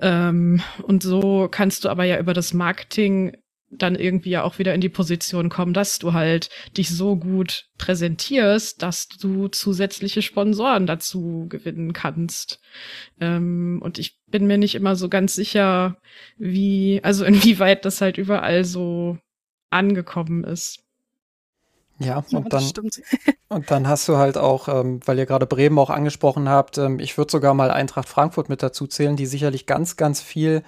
[0.00, 3.36] Ähm, und so kannst du aber ja über das Marketing
[3.72, 7.66] dann irgendwie ja auch wieder in die Position kommen, dass du halt dich so gut
[7.78, 12.60] präsentierst, dass du zusätzliche Sponsoren dazu gewinnen kannst.
[13.20, 15.96] Ähm, und ich bin mir nicht immer so ganz sicher,
[16.36, 19.18] wie, also inwieweit das halt überall so
[19.70, 20.80] angekommen ist.
[21.98, 22.64] Ja, und dann,
[23.48, 26.98] und dann hast du halt auch, ähm, weil ihr gerade Bremen auch angesprochen habt, ähm,
[26.98, 30.62] ich würde sogar mal Eintracht Frankfurt mit dazu zählen, die sicherlich ganz, ganz viel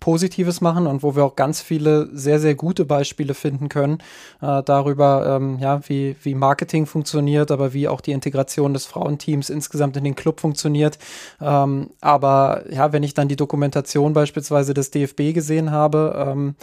[0.00, 3.98] Positives machen und wo wir auch ganz viele sehr, sehr gute Beispiele finden können
[4.40, 9.50] äh, darüber, ähm, ja, wie, wie Marketing funktioniert, aber wie auch die Integration des Frauenteams
[9.50, 10.98] insgesamt in den Club funktioniert.
[11.40, 16.54] Ähm, aber ja, wenn ich dann die Dokumentation beispielsweise des DFB gesehen habe, ähm,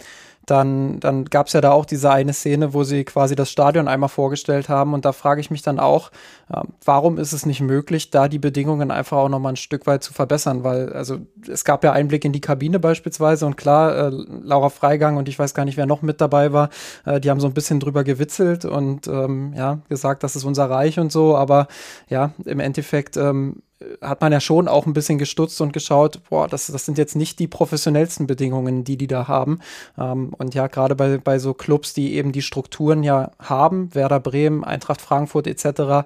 [0.46, 3.88] dann, dann gab es ja da auch diese eine Szene, wo sie quasi das Stadion
[3.88, 4.92] einmal vorgestellt haben.
[4.92, 6.10] Und da frage ich mich dann auch,
[6.52, 10.02] äh, warum ist es nicht möglich, da die Bedingungen einfach auch nochmal ein Stück weit
[10.02, 10.64] zu verbessern?
[10.64, 14.10] Weil, also es gab ja Einblick in die Kabine beispielsweise und klar, äh,
[14.42, 16.70] Laura Freigang und ich weiß gar nicht, wer noch mit dabei war,
[17.06, 20.68] äh, die haben so ein bisschen drüber gewitzelt und ähm, ja, gesagt, das ist unser
[20.68, 21.36] Reich und so.
[21.36, 21.68] Aber
[22.08, 23.62] ja, im Endeffekt ähm,
[24.00, 27.16] hat man ja schon auch ein bisschen gestutzt und geschaut, boah, das, das sind jetzt
[27.16, 29.60] nicht die professionellsten Bedingungen, die die da haben.
[29.98, 34.20] Ähm, und ja, gerade bei, bei so Clubs, die eben die Strukturen ja haben, Werder
[34.20, 36.04] Bremen, Eintracht Frankfurt etc., äh,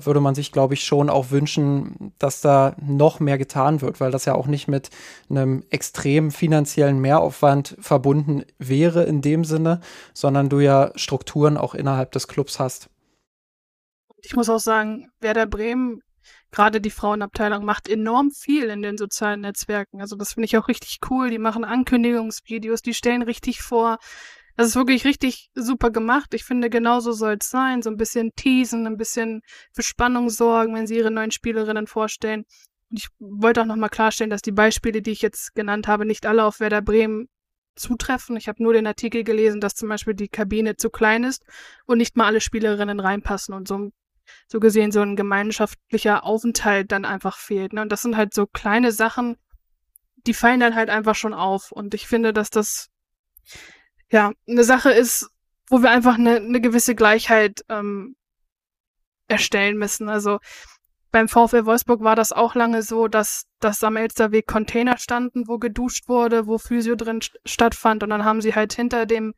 [0.00, 4.10] würde man sich, glaube ich, schon auch wünschen, dass da noch mehr getan wird, weil
[4.10, 4.90] das ja auch nicht mit
[5.30, 9.80] einem extremen finanziellen Mehraufwand verbunden wäre in dem Sinne,
[10.12, 12.90] sondern du ja Strukturen auch innerhalb des Clubs hast.
[14.20, 16.02] Ich muss auch sagen, Werder Bremen
[16.50, 20.00] gerade die Frauenabteilung macht enorm viel in den sozialen Netzwerken.
[20.00, 21.30] Also das finde ich auch richtig cool.
[21.30, 23.98] Die machen Ankündigungsvideos, die stellen richtig vor.
[24.56, 26.34] Das ist wirklich richtig super gemacht.
[26.34, 27.80] Ich finde, genauso soll es sein.
[27.82, 32.44] So ein bisschen teasen, ein bisschen für Spannung sorgen, wenn sie ihre neuen Spielerinnen vorstellen.
[32.90, 36.26] Und ich wollte auch nochmal klarstellen, dass die Beispiele, die ich jetzt genannt habe, nicht
[36.26, 37.28] alle auf Werder Bremen
[37.76, 38.36] zutreffen.
[38.36, 41.44] Ich habe nur den Artikel gelesen, dass zum Beispiel die Kabine zu klein ist
[41.86, 43.54] und nicht mal alle Spielerinnen reinpassen.
[43.54, 43.90] Und so
[44.46, 47.72] so gesehen so ein gemeinschaftlicher Aufenthalt dann einfach fehlt.
[47.72, 47.82] Ne?
[47.82, 49.36] Und das sind halt so kleine Sachen,
[50.26, 51.72] die fallen dann halt einfach schon auf.
[51.72, 52.88] Und ich finde, dass das
[54.10, 55.30] ja eine Sache ist,
[55.68, 58.16] wo wir einfach eine, eine gewisse Gleichheit ähm,
[59.28, 60.08] erstellen müssen.
[60.08, 60.38] Also
[61.10, 65.58] beim VfL Wolfsburg war das auch lange so, dass, dass am Elsterweg Container standen, wo
[65.58, 68.02] geduscht wurde, wo Physio drin stattfand.
[68.02, 69.34] Und dann haben sie halt hinter dem,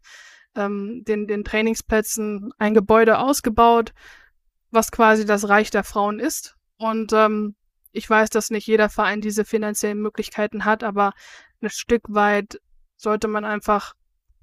[0.57, 3.93] ähm, den, den Trainingsplätzen ein Gebäude ausgebaut,
[4.71, 6.57] was quasi das Reich der Frauen ist.
[6.77, 7.55] Und ähm,
[7.93, 11.13] ich weiß, dass nicht jeder Verein diese finanziellen Möglichkeiten hat, aber
[11.61, 12.61] ein Stück weit
[12.97, 13.95] sollte man einfach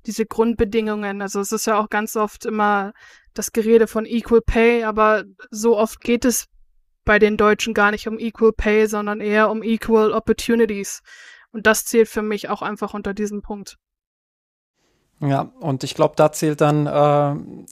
[0.05, 2.93] diese Grundbedingungen, also es ist ja auch ganz oft immer
[3.33, 6.47] das Gerede von Equal Pay, aber so oft geht es
[7.03, 11.01] bei den Deutschen gar nicht um Equal Pay, sondern eher um Equal Opportunities.
[11.51, 13.77] Und das zählt für mich auch einfach unter diesem Punkt.
[15.19, 17.65] Ja, und ich glaube, da zählt dann äh,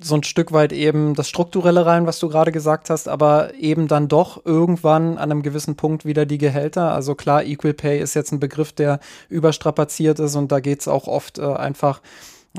[0.00, 3.88] so ein Stück weit eben das Strukturelle rein, was du gerade gesagt hast, aber eben
[3.88, 6.92] dann doch irgendwann an einem gewissen Punkt wieder die Gehälter.
[6.92, 10.88] Also klar, Equal Pay ist jetzt ein Begriff, der überstrapaziert ist und da geht es
[10.88, 12.00] auch oft äh, einfach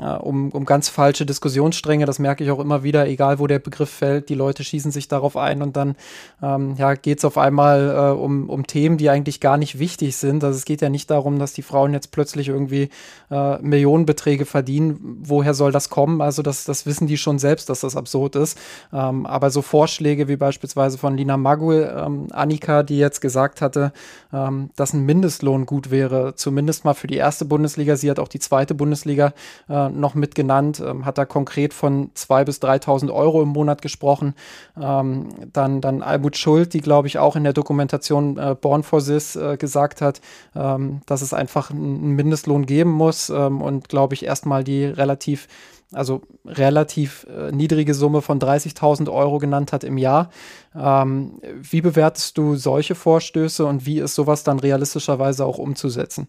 [0.00, 2.06] um, um ganz falsche Diskussionsstränge.
[2.06, 4.28] Das merke ich auch immer wieder, egal wo der Begriff fällt.
[4.28, 5.96] Die Leute schießen sich darauf ein und dann
[6.42, 10.16] ähm, ja, geht es auf einmal äh, um, um Themen, die eigentlich gar nicht wichtig
[10.16, 10.44] sind.
[10.44, 12.90] Also es geht ja nicht darum, dass die Frauen jetzt plötzlich irgendwie
[13.30, 15.18] äh, Millionenbeträge verdienen.
[15.22, 16.20] Woher soll das kommen?
[16.20, 18.58] Also das, das wissen die schon selbst, dass das absurd ist.
[18.92, 23.92] Ähm, aber so Vorschläge wie beispielsweise von Lina Magul, ähm, Annika, die jetzt gesagt hatte,
[24.32, 27.96] ähm, dass ein Mindestlohn gut wäre, zumindest mal für die erste Bundesliga.
[27.96, 29.32] Sie hat auch die zweite Bundesliga
[29.68, 33.82] äh, noch mit genannt, ähm, hat da konkret von 2.000 bis 3.000 Euro im Monat
[33.82, 34.34] gesprochen.
[34.80, 39.02] Ähm, dann, dann Albut Schuld, die glaube ich auch in der Dokumentation äh, Born for
[39.02, 40.20] This äh, gesagt hat,
[40.54, 45.48] ähm, dass es einfach einen Mindestlohn geben muss ähm, und glaube ich erstmal die relativ
[45.92, 50.30] also relativ äh, niedrige Summe von 30.000 Euro genannt hat im Jahr.
[50.74, 56.28] Ähm, wie bewertest du solche Vorstöße und wie ist sowas dann realistischerweise auch umzusetzen?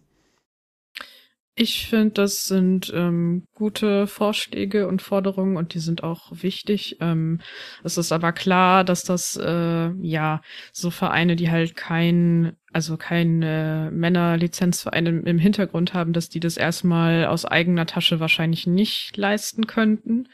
[1.55, 6.97] Ich finde, das sind ähm, gute Vorschläge und Forderungen und die sind auch wichtig.
[7.01, 7.41] Ähm,
[7.83, 13.89] es ist aber klar, dass das äh, ja so Vereine, die halt kein, also keine
[13.91, 20.29] Männerlizenzvereine im, Hintergrund haben, dass die das erstmal aus eigener Tasche wahrscheinlich nicht leisten könnten.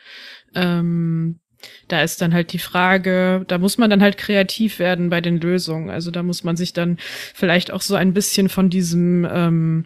[0.53, 1.39] Ähm,
[1.87, 5.39] da ist dann halt die Frage, da muss man dann halt kreativ werden bei den
[5.39, 5.89] Lösungen.
[5.89, 6.97] Also da muss man sich dann
[7.33, 9.85] vielleicht auch so ein bisschen von diesem ähm,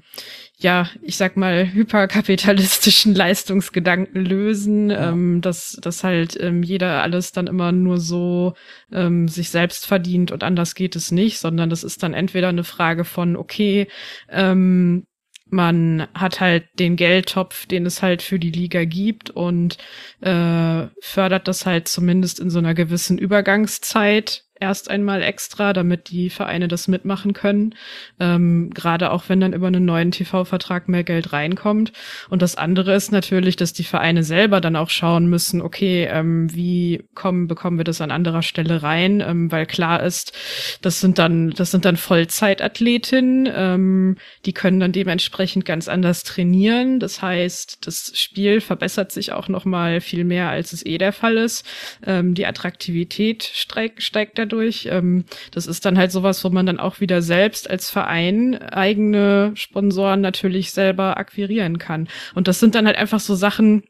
[0.61, 5.11] ja, ich sag mal, hyperkapitalistischen Leistungsgedanken lösen, ja.
[5.11, 8.55] ähm, dass, dass halt ähm, jeder alles dann immer nur so
[8.91, 12.65] ähm, sich selbst verdient und anders geht es nicht, sondern das ist dann entweder eine
[12.65, 13.87] Frage von, okay,
[14.27, 15.05] ähm,
[15.51, 19.77] man hat halt den Geldtopf, den es halt für die Liga gibt und
[20.21, 26.29] äh, fördert das halt zumindest in so einer gewissen Übergangszeit erst einmal extra, damit die
[26.29, 27.75] Vereine das mitmachen können.
[28.19, 31.93] Ähm, Gerade auch wenn dann über einen neuen TV-Vertrag mehr Geld reinkommt.
[32.29, 36.53] Und das andere ist natürlich, dass die Vereine selber dann auch schauen müssen, okay, ähm,
[36.53, 39.21] wie kommen, bekommen wir das an anderer Stelle rein?
[39.21, 40.33] Ähm, weil klar ist,
[40.81, 46.99] das sind dann, das sind dann Vollzeitathletinnen, ähm, die können dann dementsprechend ganz anders trainieren.
[46.99, 51.13] Das heißt, das Spiel verbessert sich auch noch mal viel mehr, als es eh der
[51.13, 51.65] Fall ist.
[52.05, 54.87] Ähm, die Attraktivität steigt, steigt dadurch.
[54.91, 59.51] Ähm, das ist dann halt sowas, wo man dann auch wieder selbst als Verein eigene
[59.55, 62.07] Sponsoren natürlich selber akquirieren kann.
[62.35, 63.83] Und das sind dann halt einfach so Sachen,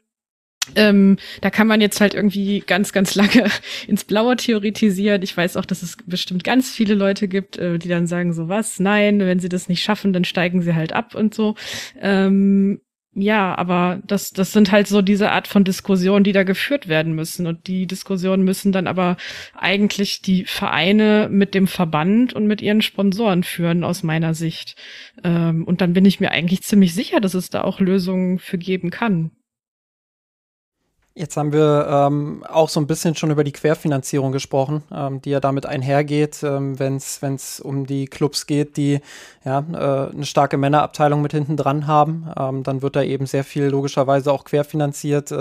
[0.76, 3.46] ähm, da kann man jetzt halt irgendwie ganz, ganz lange
[3.88, 5.22] ins Blaue theoretisieren.
[5.22, 8.48] Ich weiß auch, dass es bestimmt ganz viele Leute gibt, äh, die dann sagen so
[8.48, 11.54] was, nein, wenn sie das nicht schaffen, dann steigen sie halt ab und so.
[12.00, 12.80] Ähm,
[13.12, 17.12] ja, aber das, das sind halt so diese Art von Diskussionen, die da geführt werden
[17.14, 17.48] müssen.
[17.48, 19.16] Und die Diskussionen müssen dann aber
[19.52, 24.76] eigentlich die Vereine mit dem Verband und mit ihren Sponsoren führen, aus meiner Sicht.
[25.24, 28.58] Ähm, und dann bin ich mir eigentlich ziemlich sicher, dass es da auch Lösungen für
[28.58, 29.32] geben kann.
[31.14, 35.30] Jetzt haben wir ähm, auch so ein bisschen schon über die Querfinanzierung gesprochen, ähm, die
[35.30, 39.00] ja damit einhergeht, ähm, wenn es um die Clubs geht, die
[39.44, 42.30] ja, äh, eine starke Männerabteilung mit hinten dran haben.
[42.38, 45.32] Ähm, dann wird da eben sehr viel logischerweise auch querfinanziert.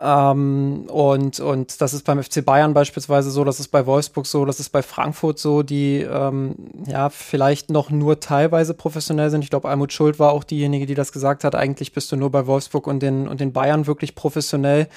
[0.00, 4.44] Ähm, und, und das ist beim FC Bayern beispielsweise so, das ist bei Wolfsburg so,
[4.44, 6.54] das ist bei Frankfurt so, die ähm,
[6.86, 9.42] ja vielleicht noch nur teilweise professionell sind.
[9.42, 11.54] Ich glaube, Almut Schuld war auch diejenige, die das gesagt hat.
[11.56, 14.88] Eigentlich bist du nur bei Wolfsburg und den, und den Bayern wirklich professionell.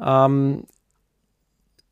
[0.00, 0.64] Ähm,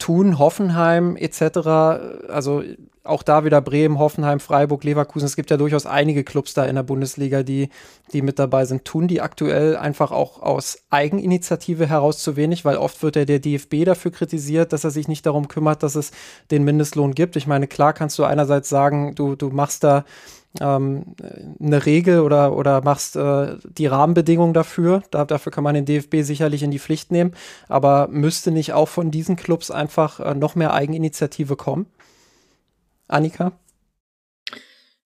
[0.02, 2.64] Thun, Hoffenheim etc., also
[3.04, 5.26] auch da wieder Bremen, Hoffenheim, Freiburg, Leverkusen.
[5.26, 7.68] Es gibt ja durchaus einige Clubs da in der Bundesliga, die,
[8.12, 8.84] die mit dabei sind.
[8.84, 13.38] Tun die aktuell einfach auch aus Eigeninitiative heraus zu wenig, weil oft wird ja der
[13.38, 16.10] DFB dafür kritisiert, dass er sich nicht darum kümmert, dass es
[16.50, 17.36] den Mindestlohn gibt.
[17.36, 20.04] Ich meine, klar kannst du einerseits sagen, du, du machst da
[20.60, 21.14] ähm,
[21.60, 25.02] eine Regel oder, oder machst äh, die Rahmenbedingungen dafür.
[25.10, 27.32] Da, dafür kann man den DFB sicherlich in die Pflicht nehmen.
[27.68, 31.86] Aber müsste nicht auch von diesen Clubs einfach äh, noch mehr Eigeninitiative kommen?
[33.08, 33.52] Annika?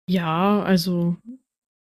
[0.06, 1.16] Ja, also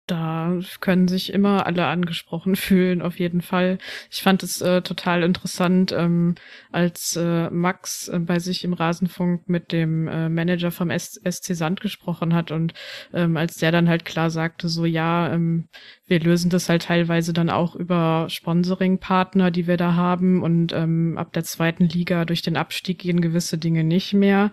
[0.08, 3.78] da können sich immer alle angesprochen fühlen, auf jeden Fall.
[4.12, 6.36] Ich fand es äh, total interessant, ähm,
[6.72, 11.56] als äh, Max äh, bei sich im Rasenfunk mit dem äh, Manager vom S SC
[11.56, 12.74] Sand gesprochen hat und
[13.14, 15.68] ähm, als der dann halt klar sagte, so ja, ähm,
[16.08, 21.18] wir lösen das halt teilweise dann auch über Sponsoring-Partner, die wir da haben und ähm,
[21.18, 24.52] ab der zweiten Liga durch den Abstieg gehen gewisse Dinge nicht mehr.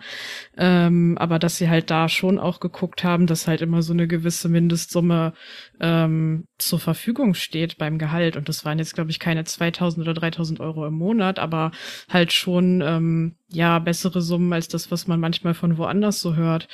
[0.57, 4.07] Ähm, aber dass sie halt da schon auch geguckt haben, dass halt immer so eine
[4.07, 5.33] gewisse Mindestsumme
[5.79, 8.35] ähm, zur Verfügung steht beim Gehalt.
[8.35, 11.71] Und das waren jetzt, glaube ich, keine 2000 oder 3000 Euro im Monat, aber
[12.09, 16.67] halt schon, ähm, ja, bessere Summen als das, was man manchmal von woanders so hört.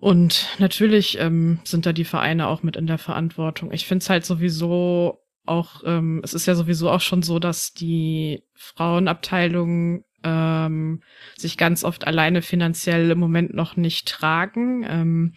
[0.00, 3.70] Und natürlich ähm, sind da die Vereine auch mit in der Verantwortung.
[3.70, 7.72] Ich finde es halt sowieso auch, ähm, es ist ja sowieso auch schon so, dass
[7.72, 11.02] die Frauenabteilung ähm,
[11.36, 14.84] sich ganz oft alleine finanziell im Moment noch nicht tragen.
[14.88, 15.34] Ähm,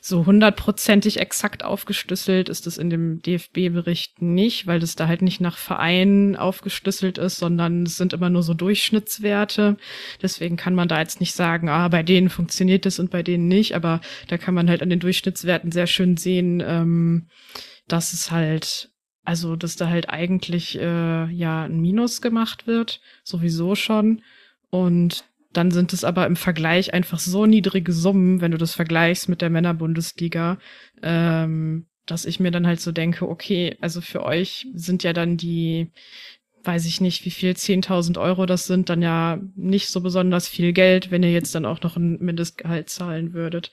[0.00, 5.40] so hundertprozentig exakt aufgeschlüsselt ist es in dem DFB-Bericht nicht, weil das da halt nicht
[5.40, 9.76] nach Vereinen aufgeschlüsselt ist, sondern es sind immer nur so Durchschnittswerte.
[10.22, 13.48] Deswegen kann man da jetzt nicht sagen, ah, bei denen funktioniert es und bei denen
[13.48, 17.28] nicht, aber da kann man halt an den Durchschnittswerten sehr schön sehen, ähm,
[17.86, 18.93] dass es halt
[19.24, 24.22] also, dass da halt eigentlich äh, ja ein Minus gemacht wird, sowieso schon.
[24.70, 29.28] Und dann sind es aber im Vergleich einfach so niedrige Summen, wenn du das vergleichst
[29.28, 30.58] mit der Männerbundesliga,
[31.02, 35.36] ähm, dass ich mir dann halt so denke, okay, also für euch sind ja dann
[35.36, 35.90] die,
[36.64, 40.72] weiß ich nicht, wie viel, 10.000 Euro das sind, dann ja nicht so besonders viel
[40.72, 43.70] Geld, wenn ihr jetzt dann auch noch ein Mindestgehalt zahlen würdet.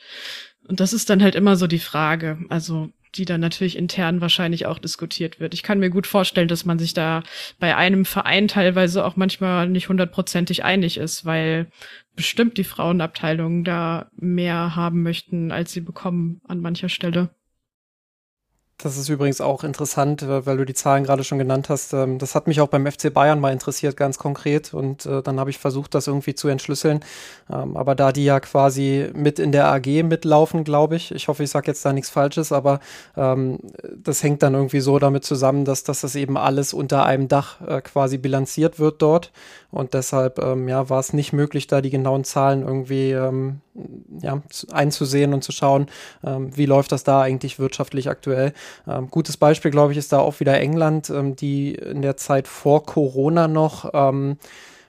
[0.67, 2.39] Und das ist dann halt immer so die Frage.
[2.47, 5.53] Also die dann natürlich intern wahrscheinlich auch diskutiert wird.
[5.53, 7.23] Ich kann mir gut vorstellen, dass man sich da
[7.59, 11.69] bei einem Verein teilweise auch manchmal nicht hundertprozentig einig ist, weil
[12.15, 17.29] bestimmt die Frauenabteilungen da mehr haben möchten, als sie bekommen an mancher Stelle.
[18.83, 21.93] Das ist übrigens auch interessant, äh, weil du die Zahlen gerade schon genannt hast.
[21.93, 24.73] Ähm, das hat mich auch beim FC Bayern mal interessiert, ganz konkret.
[24.73, 27.01] Und äh, dann habe ich versucht, das irgendwie zu entschlüsseln.
[27.51, 31.43] Ähm, aber da die ja quasi mit in der AG mitlaufen, glaube ich, ich hoffe,
[31.43, 32.79] ich sage jetzt da nichts Falsches, aber
[33.15, 33.59] ähm,
[33.95, 37.61] das hängt dann irgendwie so damit zusammen, dass, dass das eben alles unter einem Dach
[37.61, 39.31] äh, quasi bilanziert wird dort.
[39.69, 45.45] Und deshalb ja, war es nicht möglich, da die genauen Zahlen irgendwie ja, einzusehen und
[45.45, 45.85] zu schauen,
[46.21, 48.51] wie läuft das da eigentlich wirtschaftlich aktuell.
[48.87, 52.47] Ähm, gutes Beispiel, glaube ich, ist da auch wieder England, ähm, die in der Zeit
[52.47, 54.37] vor Corona noch ähm,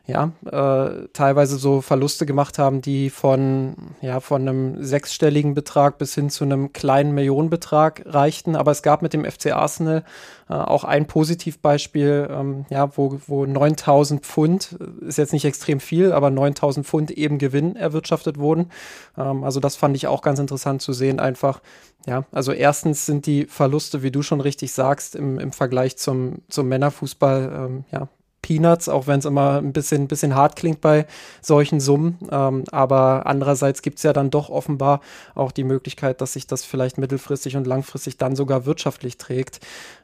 [0.05, 6.15] ja, äh, teilweise so Verluste gemacht haben, die von, ja, von einem sechsstelligen Betrag bis
[6.15, 8.57] hin zu einem kleinen Millionenbetrag reichten.
[8.57, 10.03] Aber es gab mit dem FC Arsenal
[10.49, 14.77] äh, auch ein Positivbeispiel, ähm, ja, wo, wo 9000 Pfund,
[15.07, 18.71] ist jetzt nicht extrem viel, aber 9000 Pfund eben Gewinn erwirtschaftet wurden.
[19.17, 21.61] Ähm, also das fand ich auch ganz interessant zu sehen, einfach,
[22.07, 26.43] ja, also erstens sind die Verluste, wie du schon richtig sagst, im, im Vergleich zum,
[26.49, 28.09] zum Männerfußball, ähm, ja,
[28.43, 31.07] Peanuts, auch wenn es immer ein bisschen, bisschen hart klingt bei
[31.41, 32.19] solchen Summen.
[32.31, 35.01] Ähm, aber andererseits gibt es ja dann doch offenbar
[35.35, 39.61] auch die Möglichkeit, dass sich das vielleicht mittelfristig und langfristig dann sogar wirtschaftlich trägt.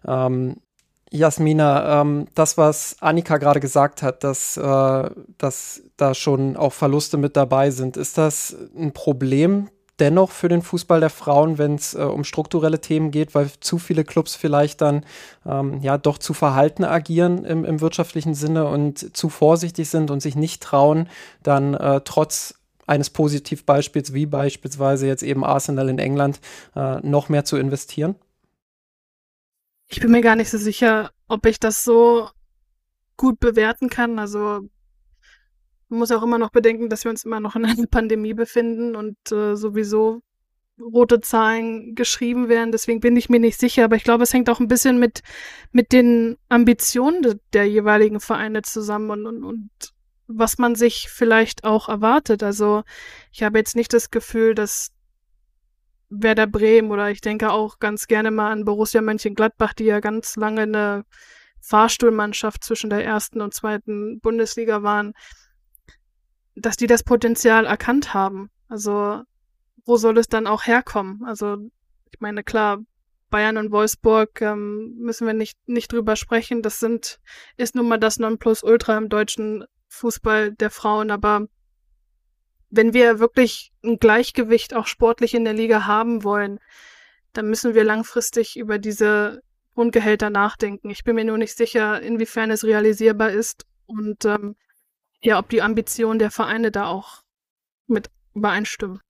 [0.07, 0.57] Ähm,
[1.11, 7.17] Jasmina, ähm, das, was Annika gerade gesagt hat, dass, äh, dass da schon auch Verluste
[7.17, 11.95] mit dabei sind, ist das ein Problem, dennoch für den Fußball der Frauen, wenn es
[11.95, 15.05] äh, um strukturelle Themen geht, weil zu viele Clubs vielleicht dann
[15.47, 20.21] ähm, ja doch zu verhalten agieren im, im, wirtschaftlichen Sinne und zu vorsichtig sind und
[20.21, 21.09] sich nicht trauen,
[21.43, 22.55] dann äh, trotz
[22.87, 26.41] eines Positivbeispiels wie beispielsweise jetzt eben Arsenal in England
[26.75, 28.15] äh, noch mehr zu investieren?
[29.89, 32.29] Ich bin mir gar nicht so sicher, ob ich das so
[33.17, 34.19] gut bewerten kann.
[34.19, 34.61] Also
[35.89, 38.97] man muss auch immer noch bedenken, dass wir uns immer noch in einer Pandemie befinden
[38.97, 40.23] und äh, sowieso
[40.81, 42.73] rote Zahlen geschrieben werden.
[42.73, 43.85] Deswegen bin ich mir nicht sicher.
[43.85, 45.23] Aber ich glaube, es hängt auch ein bisschen mit,
[45.73, 49.71] mit den Ambitionen de, der jeweiligen Vereine zusammen und, und, und
[50.27, 52.43] was man sich vielleicht auch erwartet.
[52.43, 52.85] Also
[53.33, 54.93] ich habe jetzt nicht das Gefühl, dass
[56.11, 60.37] Werder Bremen oder ich denke auch ganz gerne mal an Borussia Mönchengladbach, die ja ganz
[60.37, 61.05] lange eine
[61.61, 65.13] Fahrstuhlmannschaft zwischen der ersten und zweiten Bundesliga waren,
[66.61, 69.23] dass die das Potenzial erkannt haben, Also,
[69.85, 71.25] wo soll es dann auch herkommen?
[71.25, 71.57] Also,
[72.11, 72.79] ich meine, klar,
[73.31, 76.63] Bayern und Wolfsburg ähm, müssen wir nicht, nicht drüber sprechen.
[76.63, 77.21] Das sind,
[77.57, 81.47] ist nun mal das Nonplusultra im deutschen Fußball der Frauen, aber
[82.71, 86.59] wenn wir wirklich ein Gleichgewicht auch sportlich in der Liga haben wollen,
[87.33, 89.43] dann müssen wir langfristig über diese
[89.75, 90.91] Grundgehälter nachdenken.
[90.91, 94.57] Ich bin mir nur nicht sicher, inwiefern es realisierbar ist und ähm,
[95.23, 97.23] ja, ob die Ambitionen der Vereine da auch
[97.87, 99.01] mit übereinstimmen.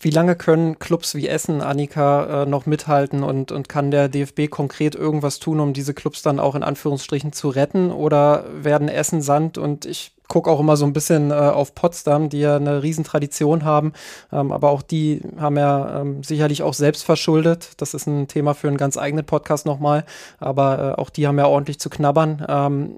[0.00, 4.48] Wie lange können Clubs wie Essen, Annika, äh, noch mithalten und, und kann der DFB
[4.48, 7.90] konkret irgendwas tun, um diese Clubs dann auch in Anführungsstrichen zu retten?
[7.90, 12.28] Oder werden Essen Sand und ich gucke auch immer so ein bisschen äh, auf Potsdam,
[12.28, 13.92] die ja eine Riesentradition haben,
[14.30, 17.70] ähm, aber auch die haben ja ähm, sicherlich auch selbst verschuldet.
[17.78, 20.04] Das ist ein Thema für einen ganz eigenen Podcast nochmal,
[20.38, 22.44] aber äh, auch die haben ja ordentlich zu knabbern.
[22.46, 22.96] Ähm,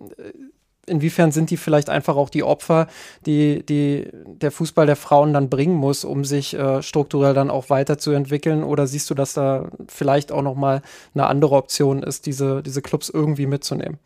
[0.91, 2.89] inwiefern sind die vielleicht einfach auch die Opfer,
[3.27, 7.71] die, die der Fußball der Frauen dann bringen muss, um sich äh, strukturell dann auch
[7.71, 8.63] weiterzuentwickeln?
[8.63, 10.83] Oder siehst du, dass da vielleicht auch noch mal
[11.15, 13.99] eine andere Option ist, diese, diese Clubs irgendwie mitzunehmen?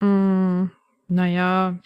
[0.00, 0.70] Mm,
[1.08, 1.78] naja,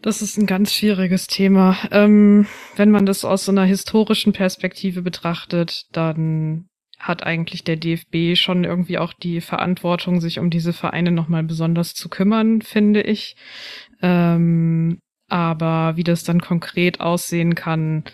[0.00, 1.76] das ist ein ganz schwieriges Thema.
[1.90, 2.46] Ähm,
[2.76, 6.68] wenn man das aus so einer historischen Perspektive betrachtet, dann
[6.98, 11.94] hat eigentlich der DFB schon irgendwie auch die Verantwortung, sich um diese Vereine nochmal besonders
[11.94, 13.36] zu kümmern, finde ich.
[14.02, 18.04] Ähm, aber wie das dann konkret aussehen kann,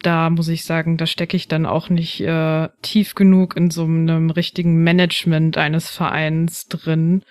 [0.00, 3.84] da muss ich sagen, da stecke ich dann auch nicht äh, tief genug in so
[3.84, 7.22] einem richtigen Management eines Vereins drin,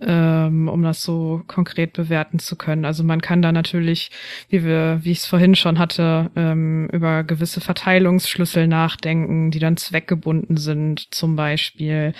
[0.00, 2.84] ähm, um das so konkret bewerten zu können.
[2.84, 4.10] Also man kann da natürlich,
[4.48, 9.76] wie wir, wie ich es vorhin schon hatte, ähm, über gewisse Verteilungsschlüssel nachdenken, die dann
[9.76, 12.12] zweckgebunden sind, zum Beispiel.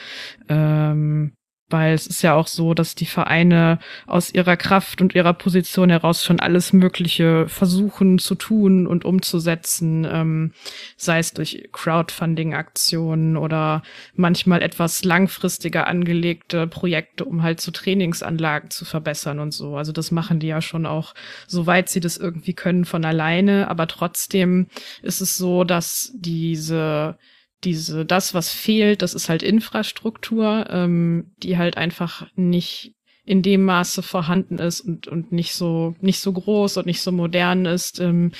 [0.48, 1.32] Ähm,
[1.68, 5.90] weil es ist ja auch so, dass die Vereine aus ihrer Kraft und ihrer Position
[5.90, 10.52] heraus schon alles Mögliche versuchen zu tun und umzusetzen, ähm,
[10.96, 13.82] sei es durch Crowdfunding-Aktionen oder
[14.14, 19.76] manchmal etwas langfristiger angelegte Projekte, um halt so Trainingsanlagen zu verbessern und so.
[19.76, 21.14] Also das machen die ja schon auch,
[21.48, 23.68] soweit sie das irgendwie können, von alleine.
[23.68, 24.68] Aber trotzdem
[25.02, 27.18] ist es so, dass diese
[27.64, 32.94] diese, das, was fehlt, das ist halt Infrastruktur, ähm, die halt einfach nicht
[33.26, 37.10] in dem Maße vorhanden ist und, und nicht so, nicht so groß und nicht so
[37.10, 38.30] modern ist, ähm,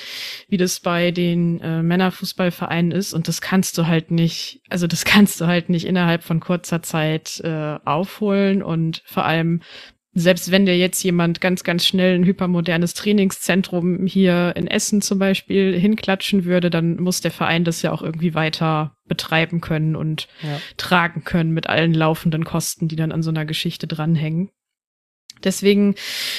[0.47, 3.13] wie das bei den äh, Männerfußballvereinen ist.
[3.13, 6.81] Und das kannst du halt nicht, also das kannst du halt nicht innerhalb von kurzer
[6.81, 9.61] Zeit äh, aufholen und vor allem
[10.19, 15.19] selbst wenn dir jetzt jemand ganz, ganz schnell ein hypermodernes Trainingszentrum hier in Essen zum
[15.19, 20.27] Beispiel hinklatschen würde, dann muss der Verein das ja auch irgendwie weiter betreiben können und
[20.41, 20.59] ja.
[20.77, 24.49] tragen können mit allen laufenden Kosten, die dann an so einer Geschichte dranhängen.
[25.43, 25.93] Deswegen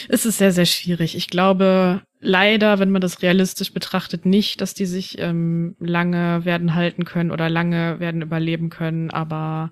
[0.09, 1.17] ist es sehr, sehr schwierig.
[1.17, 6.75] Ich glaube leider, wenn man das realistisch betrachtet, nicht, dass die sich ähm, lange werden
[6.75, 9.71] halten können oder lange werden überleben können, aber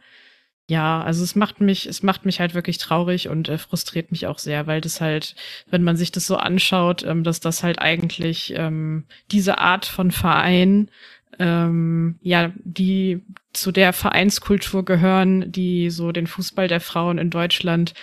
[0.69, 4.27] ja, also es macht mich, es macht mich halt wirklich traurig und äh, frustriert mich
[4.27, 5.37] auch sehr, weil das halt,
[5.71, 10.11] wenn man sich das so anschaut, ähm, dass das halt eigentlich ähm, diese Art von
[10.11, 10.91] Verein,
[11.39, 17.95] ähm, ja, die zu der Vereinskultur gehören, die so den Fußball der Frauen in Deutschland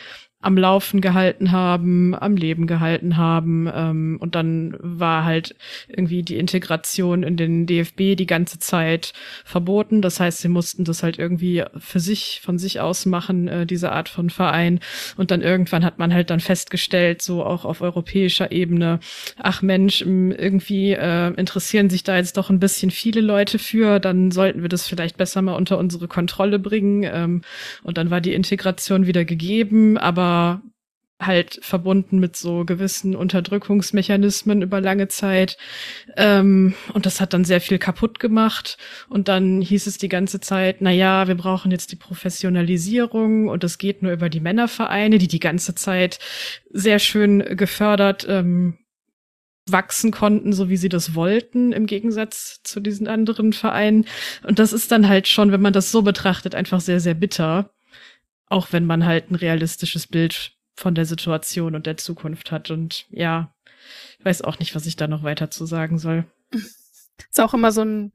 [0.44, 3.70] am Laufen gehalten haben, am Leben gehalten haben.
[3.74, 5.56] Ähm, und dann war halt
[5.88, 9.14] irgendwie die Integration in den DFB die ganze Zeit
[9.46, 10.02] verboten.
[10.02, 13.94] Das heißt, sie mussten das halt irgendwie für sich, von sich aus machen, äh, diese
[13.94, 14.82] Art von Verein.
[15.16, 19.00] Und dann irgendwann hat man halt dann festgestellt, so auch auf europäischer Ebene,
[19.38, 24.32] ach Mensch, irgendwie äh, interessieren sich da jetzt doch ein bisschen viele Leute für, dann
[24.32, 27.04] sollten wir das vielleicht besser mal unter unsere Kontrolle bringen.
[27.04, 27.42] Ähm,
[27.84, 30.33] und dann war die Integration wieder gegeben, aber
[31.26, 35.58] halt verbunden mit so gewissen Unterdrückungsmechanismen über lange Zeit.
[36.18, 38.78] Ähm, und das hat dann sehr viel kaputt gemacht.
[39.10, 43.64] Und dann hieß es die ganze Zeit, na ja, wir brauchen jetzt die Professionalisierung und
[43.64, 46.20] das geht nur über die Männervereine, die die ganze Zeit
[46.72, 48.78] sehr schön gefördert ähm,
[49.70, 54.06] wachsen konnten, so wie sie das wollten, im Gegensatz zu diesen anderen Vereinen.
[54.46, 57.70] Und das ist dann halt schon, wenn man das so betrachtet, einfach sehr, sehr bitter.
[58.54, 62.70] Auch wenn man halt ein realistisches Bild von der Situation und der Zukunft hat.
[62.70, 63.52] Und ja,
[64.20, 66.26] ich weiß auch nicht, was ich da noch weiter zu sagen soll.
[66.52, 68.14] Ist auch immer so ein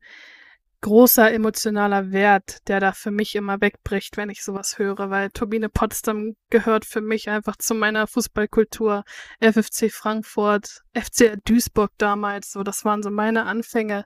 [0.80, 5.68] großer emotionaler Wert, der da für mich immer wegbricht, wenn ich sowas höre, weil Turbine
[5.68, 9.02] Potsdam gehört für mich einfach zu meiner Fußballkultur.
[9.40, 14.04] FFC Frankfurt, FC Duisburg damals, so das waren so meine Anfänge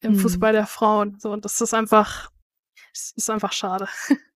[0.00, 0.18] im hm.
[0.18, 1.20] Fußball der Frauen.
[1.20, 2.32] So und das ist einfach,
[2.92, 3.86] ist einfach schade.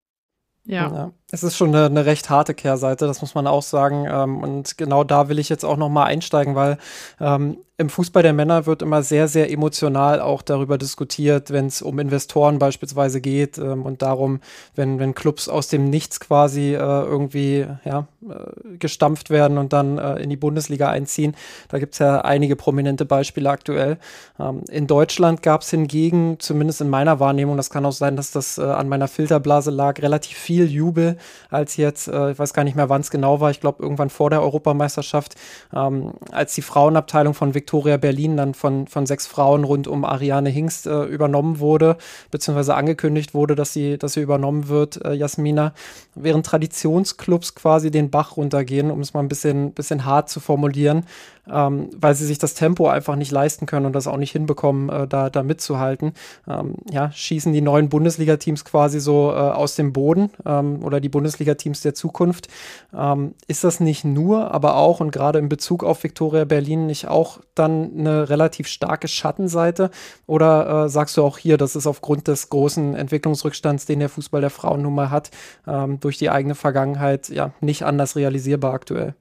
[0.67, 0.89] Ja.
[0.93, 1.13] ja.
[1.33, 4.07] Es ist schon eine, eine, recht harte Kehrseite, das muss man auch sagen.
[4.09, 6.79] Ähm, und genau da will ich jetzt auch noch mal einsteigen, weil
[7.21, 11.83] ähm, im Fußball der Männer wird immer sehr, sehr emotional auch darüber diskutiert, wenn es
[11.83, 14.41] um Investoren beispielsweise geht ähm, und darum,
[14.75, 19.99] wenn, wenn Clubs aus dem Nichts quasi äh, irgendwie ja, äh, gestampft werden und dann
[19.99, 21.37] äh, in die Bundesliga einziehen.
[21.69, 23.99] Da gibt es ja einige prominente Beispiele aktuell.
[24.41, 28.31] Ähm, in Deutschland gab es hingegen, zumindest in meiner Wahrnehmung, das kann auch sein, dass
[28.31, 31.16] das äh, an meiner Filterblase lag, relativ viel Jubel,
[31.51, 34.11] als jetzt, äh, ich weiß gar nicht mehr, wann es genau war, ich glaube irgendwann
[34.11, 35.35] vor der Europameisterschaft,
[35.75, 40.05] ähm, als die Frauenabteilung von Victoria Victoria Berlin dann von, von sechs Frauen rund um
[40.05, 41.97] Ariane Hingst äh, übernommen wurde,
[42.31, 45.75] beziehungsweise angekündigt wurde, dass sie, dass sie übernommen wird, äh, Jasmina,
[46.15, 51.05] während Traditionsclubs quasi den Bach runtergehen, um es mal ein bisschen, bisschen hart zu formulieren,
[51.51, 54.89] ähm, weil sie sich das Tempo einfach nicht leisten können und das auch nicht hinbekommen,
[54.89, 56.13] äh, da, da mitzuhalten.
[56.49, 61.09] Ähm, ja, schießen die neuen Bundesliga-Teams quasi so äh, aus dem Boden ähm, oder die
[61.09, 62.49] Bundesliga-Teams der Zukunft.
[62.95, 67.09] Ähm, ist das nicht nur, aber auch und gerade in Bezug auf Viktoria Berlin nicht
[67.09, 69.91] auch dann eine relativ starke Schattenseite?
[70.27, 74.41] Oder äh, sagst du auch hier, das ist aufgrund des großen Entwicklungsrückstands, den der Fußball
[74.41, 75.31] der Frauen nun mal hat,
[75.67, 79.15] ähm, durch die eigene Vergangenheit ja nicht anders realisierbar aktuell?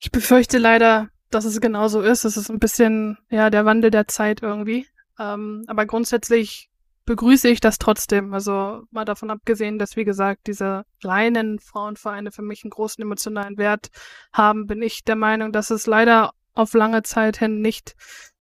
[0.00, 2.24] Ich befürchte leider, dass es genauso ist.
[2.24, 4.86] Es ist ein bisschen, ja, der Wandel der Zeit irgendwie.
[5.18, 6.70] Ähm, aber grundsätzlich
[7.04, 8.32] begrüße ich das trotzdem.
[8.32, 13.58] Also mal davon abgesehen, dass, wie gesagt, diese kleinen Frauenvereine für mich einen großen emotionalen
[13.58, 13.88] Wert
[14.32, 17.94] haben, bin ich der Meinung, dass es leider auf lange Zeit hin nicht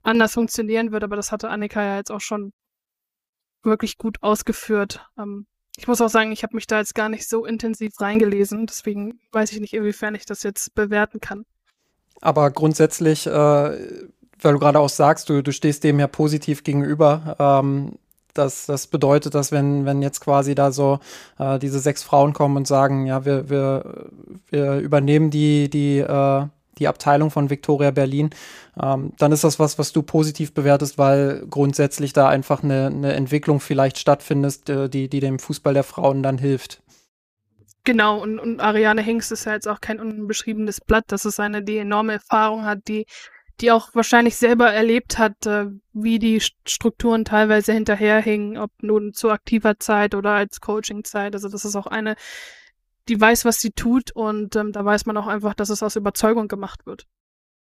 [0.02, 1.02] anders funktionieren wird.
[1.02, 2.52] Aber das hatte Annika ja jetzt auch schon
[3.64, 5.04] wirklich gut ausgeführt.
[5.18, 5.46] Ähm,
[5.78, 9.20] ich muss auch sagen, ich habe mich da jetzt gar nicht so intensiv reingelesen, deswegen
[9.30, 11.44] weiß ich nicht, inwiefern ich das jetzt bewerten kann.
[12.20, 17.36] Aber grundsätzlich, äh, weil du gerade auch sagst, du, du stehst dem ja positiv gegenüber.
[17.38, 17.92] Ähm,
[18.34, 20.98] das, das bedeutet, dass wenn, wenn jetzt quasi da so
[21.38, 24.10] äh, diese sechs Frauen kommen und sagen, ja, wir, wir,
[24.50, 26.46] wir übernehmen die, die äh,
[26.78, 28.30] die Abteilung von Victoria Berlin,
[28.80, 33.12] ähm, dann ist das was, was du positiv bewertest, weil grundsätzlich da einfach eine, eine
[33.14, 36.82] Entwicklung vielleicht stattfindet, äh, die, die dem Fußball der Frauen dann hilft.
[37.84, 41.04] Genau, und, und Ariane Hingst ist ja jetzt auch kein unbeschriebenes Blatt.
[41.08, 43.06] Das ist eine, die enorme Erfahrung hat, die,
[43.60, 49.30] die auch wahrscheinlich selber erlebt hat, äh, wie die Strukturen teilweise hinterherhingen, ob nun zu
[49.30, 51.34] aktiver Zeit oder als Coachingzeit.
[51.34, 52.16] Also das ist auch eine,
[53.08, 55.96] die weiß, was sie tut und ähm, da weiß man auch einfach, dass es aus
[55.96, 57.06] Überzeugung gemacht wird.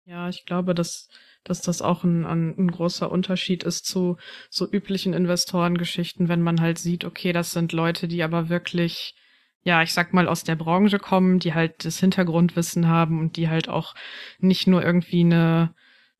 [0.05, 1.09] Ja, ich glaube, dass,
[1.43, 4.17] dass das auch ein, ein, großer Unterschied ist zu
[4.51, 9.15] so üblichen Investorengeschichten, wenn man halt sieht, okay, das sind Leute, die aber wirklich,
[9.63, 13.49] ja, ich sag mal, aus der Branche kommen, die halt das Hintergrundwissen haben und die
[13.49, 13.95] halt auch
[14.37, 15.73] nicht nur irgendwie eine,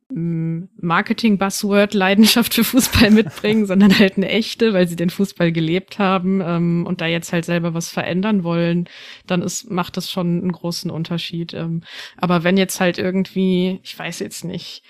[0.10, 6.86] Marketing-Buzzword-Leidenschaft für Fußball mitbringen, sondern halt eine echte, weil sie den Fußball gelebt haben ähm,
[6.88, 8.88] und da jetzt halt selber was verändern wollen,
[9.26, 11.56] dann ist, macht das schon einen großen Unterschied.
[11.56, 11.82] Ähm,
[12.18, 14.84] aber wenn jetzt halt irgendwie, ich weiß jetzt nicht,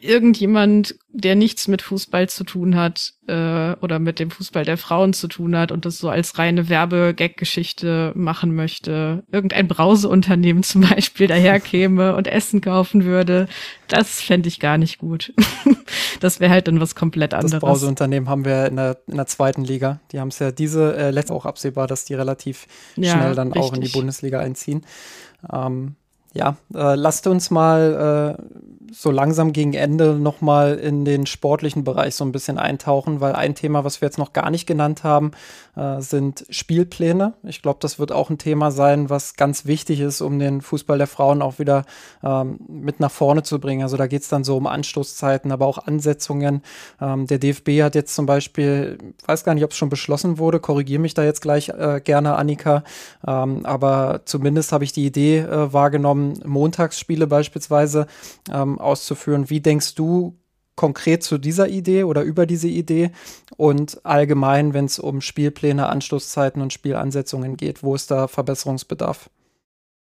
[0.00, 5.12] irgendjemand, der nichts mit Fußball zu tun hat äh, oder mit dem Fußball der Frauen
[5.12, 11.26] zu tun hat und das so als reine Werbe-Gag-Geschichte machen möchte, irgendein Brauseunternehmen zum Beispiel
[11.26, 13.48] daherkäme und Essen kaufen würde,
[13.88, 15.32] das fände ich gar nicht gut.
[16.20, 17.52] das wäre halt dann was komplett anderes.
[17.52, 20.00] Das Brauseunternehmen haben wir in der, in der zweiten Liga.
[20.12, 22.66] Die haben es ja diese äh, letzte auch absehbar, dass die relativ
[22.96, 23.62] ja, schnell dann richtig.
[23.62, 24.84] auch in die Bundesliga einziehen.
[25.52, 25.96] Ähm,
[26.36, 32.14] ja, äh, lasst uns mal äh, so langsam gegen Ende nochmal in den sportlichen Bereich
[32.14, 35.32] so ein bisschen eintauchen, weil ein Thema, was wir jetzt noch gar nicht genannt haben,
[35.76, 37.34] äh, sind Spielpläne.
[37.42, 40.96] Ich glaube, das wird auch ein Thema sein, was ganz wichtig ist, um den Fußball
[40.96, 41.84] der Frauen auch wieder
[42.24, 43.82] ähm, mit nach vorne zu bringen.
[43.82, 46.62] Also da geht es dann so um Anstoßzeiten, aber auch Ansetzungen.
[46.98, 50.58] Ähm, der DFB hat jetzt zum Beispiel, weiß gar nicht, ob es schon beschlossen wurde,
[50.58, 52.82] korrigiere mich da jetzt gleich äh, gerne, Annika,
[53.26, 58.06] ähm, aber zumindest habe ich die Idee äh, wahrgenommen, Montagsspiele beispielsweise
[58.50, 59.50] ähm, auszuführen.
[59.50, 60.38] Wie denkst du
[60.76, 63.10] konkret zu dieser Idee oder über diese Idee
[63.56, 69.30] und allgemein, wenn es um Spielpläne, Anstoßzeiten und Spielansetzungen geht, wo ist da Verbesserungsbedarf?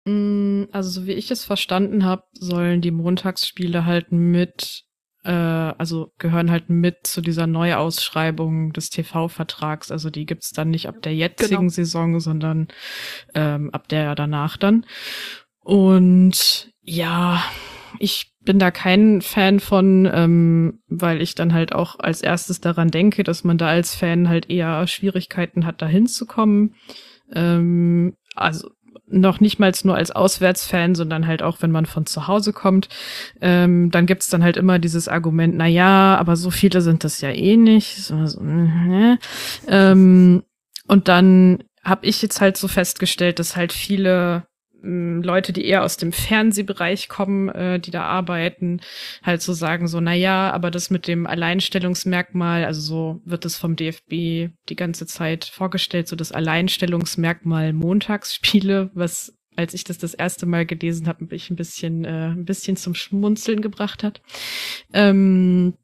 [0.06, 4.84] Mm, also so wie ich es verstanden habe, sollen die Montagsspiele halt mit,
[5.24, 9.90] äh, also gehören halt mit zu dieser Neuausschreibung des TV-Vertrags.
[9.90, 11.70] Also die gibt's dann nicht ab der jetzigen genau.
[11.70, 12.68] Saison, sondern
[13.34, 14.86] ähm, ab der danach dann.
[15.60, 17.42] Und ja,
[17.98, 22.90] ich bin da kein Fan von, ähm, weil ich dann halt auch als erstes daran
[22.90, 26.74] denke, dass man da als Fan halt eher Schwierigkeiten hat, da hinzukommen.
[27.34, 28.70] Ähm, also
[29.08, 32.88] noch nicht mal nur als Auswärtsfan, sondern halt auch, wenn man von zu Hause kommt.
[33.40, 37.20] Ähm, dann gibt's dann halt immer dieses Argument, na ja, aber so viele sind das
[37.20, 37.96] ja eh nicht.
[37.96, 39.16] So, so, äh,
[39.68, 40.42] ähm,
[40.88, 44.46] und dann habe ich jetzt halt so festgestellt, dass halt viele
[44.86, 48.80] Leute, die eher aus dem Fernsehbereich kommen, äh, die da arbeiten,
[49.22, 53.56] halt so sagen so, na ja, aber das mit dem Alleinstellungsmerkmal, also so wird es
[53.56, 60.14] vom DFB die ganze Zeit vorgestellt, so das Alleinstellungsmerkmal Montagsspiele, was als ich das das
[60.14, 64.20] erste Mal gelesen habe, mich ein bisschen, äh, ein bisschen zum Schmunzeln gebracht hat.
[64.92, 65.74] Ähm,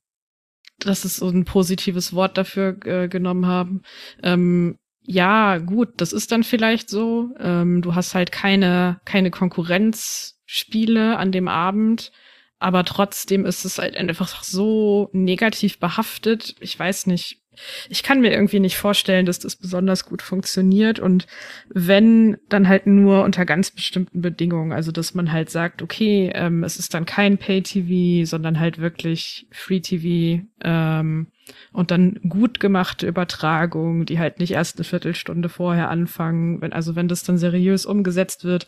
[0.79, 3.83] dass es so ein positives Wort dafür äh, genommen haben.
[4.23, 7.31] Ähm, ja, gut, das ist dann vielleicht so.
[7.39, 12.13] Ähm, du hast halt keine, keine Konkurrenzspiele an dem Abend,
[12.59, 16.55] aber trotzdem ist es halt einfach so negativ behaftet.
[16.61, 17.43] Ich weiß nicht,
[17.89, 21.27] ich kann mir irgendwie nicht vorstellen, dass das besonders gut funktioniert und
[21.69, 24.73] wenn, dann halt nur unter ganz bestimmten Bedingungen.
[24.73, 29.49] Also, dass man halt sagt, okay, ähm, es ist dann kein Pay-TV, sondern halt wirklich
[29.51, 31.32] Free-TV ähm,
[31.73, 36.61] und dann gut gemachte Übertragungen, die halt nicht erst eine Viertelstunde vorher anfangen.
[36.61, 38.67] Wenn, also wenn das dann seriös umgesetzt wird,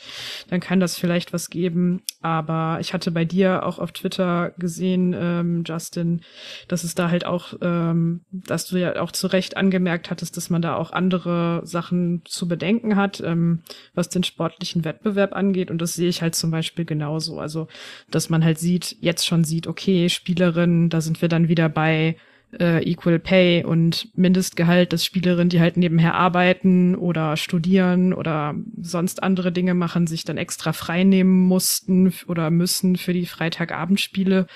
[0.48, 2.02] dann kann das vielleicht was geben.
[2.22, 6.22] Aber ich hatte bei dir auch auf Twitter gesehen, ähm, Justin,
[6.68, 10.50] dass es da halt auch, ähm, dass du ja auch zu Recht angemerkt hattest, dass
[10.50, 13.62] man da auch andere Sachen zu bedenken hat, ähm,
[13.94, 15.70] was den sportlichen Wettbewerb angeht.
[15.70, 17.38] Und das sehe ich halt zum Beispiel genauso.
[17.38, 17.68] Also,
[18.10, 22.16] dass man halt sieht, jetzt schon sieht, okay, Spielerinnen, da sind wir dann wieder bei
[22.60, 29.22] äh, Equal Pay und Mindestgehalt, dass Spielerinnen, die halt nebenher arbeiten oder studieren oder sonst
[29.22, 34.46] andere Dinge machen, sich dann extra frei nehmen mussten oder müssen für die Freitagabendspiele.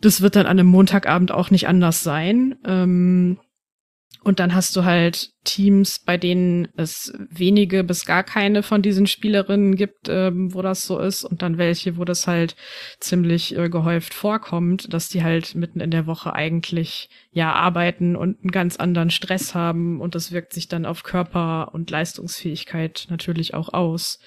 [0.00, 2.56] Das wird dann an einem Montagabend auch nicht anders sein.
[2.64, 3.38] Ähm,
[4.24, 9.06] und dann hast du halt Teams, bei denen es wenige bis gar keine von diesen
[9.06, 11.24] Spielerinnen gibt, ähm, wo das so ist.
[11.24, 12.56] Und dann welche, wo das halt
[13.00, 18.40] ziemlich äh, gehäuft vorkommt, dass die halt mitten in der Woche eigentlich ja arbeiten und
[18.40, 20.00] einen ganz anderen Stress haben.
[20.00, 24.18] Und das wirkt sich dann auf Körper und Leistungsfähigkeit natürlich auch aus.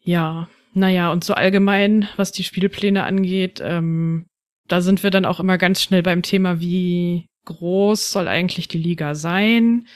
[0.00, 4.26] Ja, naja, und so allgemein, was die Spielpläne angeht, ähm,
[4.68, 8.78] da sind wir dann auch immer ganz schnell beim Thema, wie groß soll eigentlich die
[8.78, 9.86] Liga sein?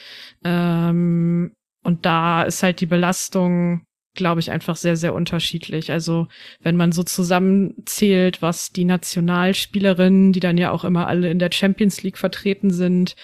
[0.43, 3.83] Ähm, und da ist halt die Belastung,
[4.13, 5.91] glaube ich, einfach sehr, sehr unterschiedlich.
[5.91, 6.27] Also
[6.59, 11.51] wenn man so zusammenzählt, was die Nationalspielerinnen, die dann ja auch immer alle in der
[11.51, 13.15] Champions League vertreten sind,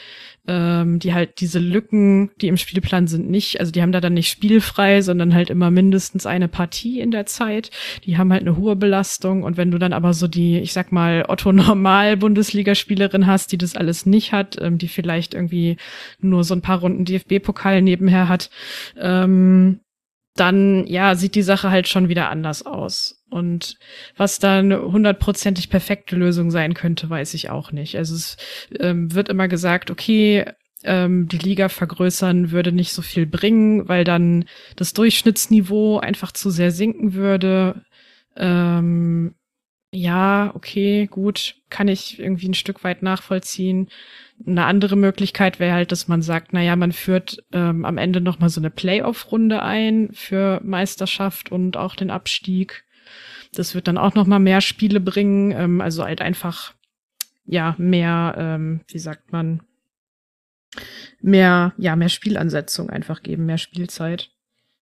[0.48, 4.14] ähm, die halt diese Lücken, die im Spielplan sind, nicht, also die haben da dann
[4.14, 7.72] nicht spielfrei, sondern halt immer mindestens eine Partie in der Zeit.
[8.04, 10.91] Die haben halt eine hohe Belastung und wenn du dann aber so die, ich sag
[10.91, 15.78] mal, Otto Normal Bundesligaspielerin hast, die das alles nicht hat, ähm, die vielleicht irgendwie
[16.20, 18.50] nur so ein paar Runden DFB-Pokal nebenher hat,
[19.00, 19.80] ähm,
[20.36, 23.24] dann ja sieht die Sache halt schon wieder anders aus.
[23.30, 23.78] Und
[24.16, 27.98] was da eine hundertprozentig perfekte Lösung sein könnte, weiß ich auch nicht.
[27.98, 28.38] Also es
[28.80, 30.46] ähm, wird immer gesagt, okay,
[30.84, 36.50] ähm, die Liga vergrößern würde nicht so viel bringen, weil dann das Durchschnittsniveau einfach zu
[36.50, 37.84] sehr sinken würde.
[38.36, 39.36] Ähm,
[39.92, 43.90] ja, okay, gut, kann ich irgendwie ein Stück weit nachvollziehen.
[44.46, 48.20] Eine andere Möglichkeit wäre halt, dass man sagt, na ja, man führt ähm, am Ende
[48.20, 52.84] noch mal so eine Playoff-Runde ein für Meisterschaft und auch den Abstieg.
[53.54, 56.74] Das wird dann auch noch mal mehr Spiele bringen, ähm, also halt einfach
[57.46, 59.62] ja mehr, ähm, wie sagt man,
[61.22, 64.32] mehr ja mehr Spielansetzung einfach geben, mehr Spielzeit.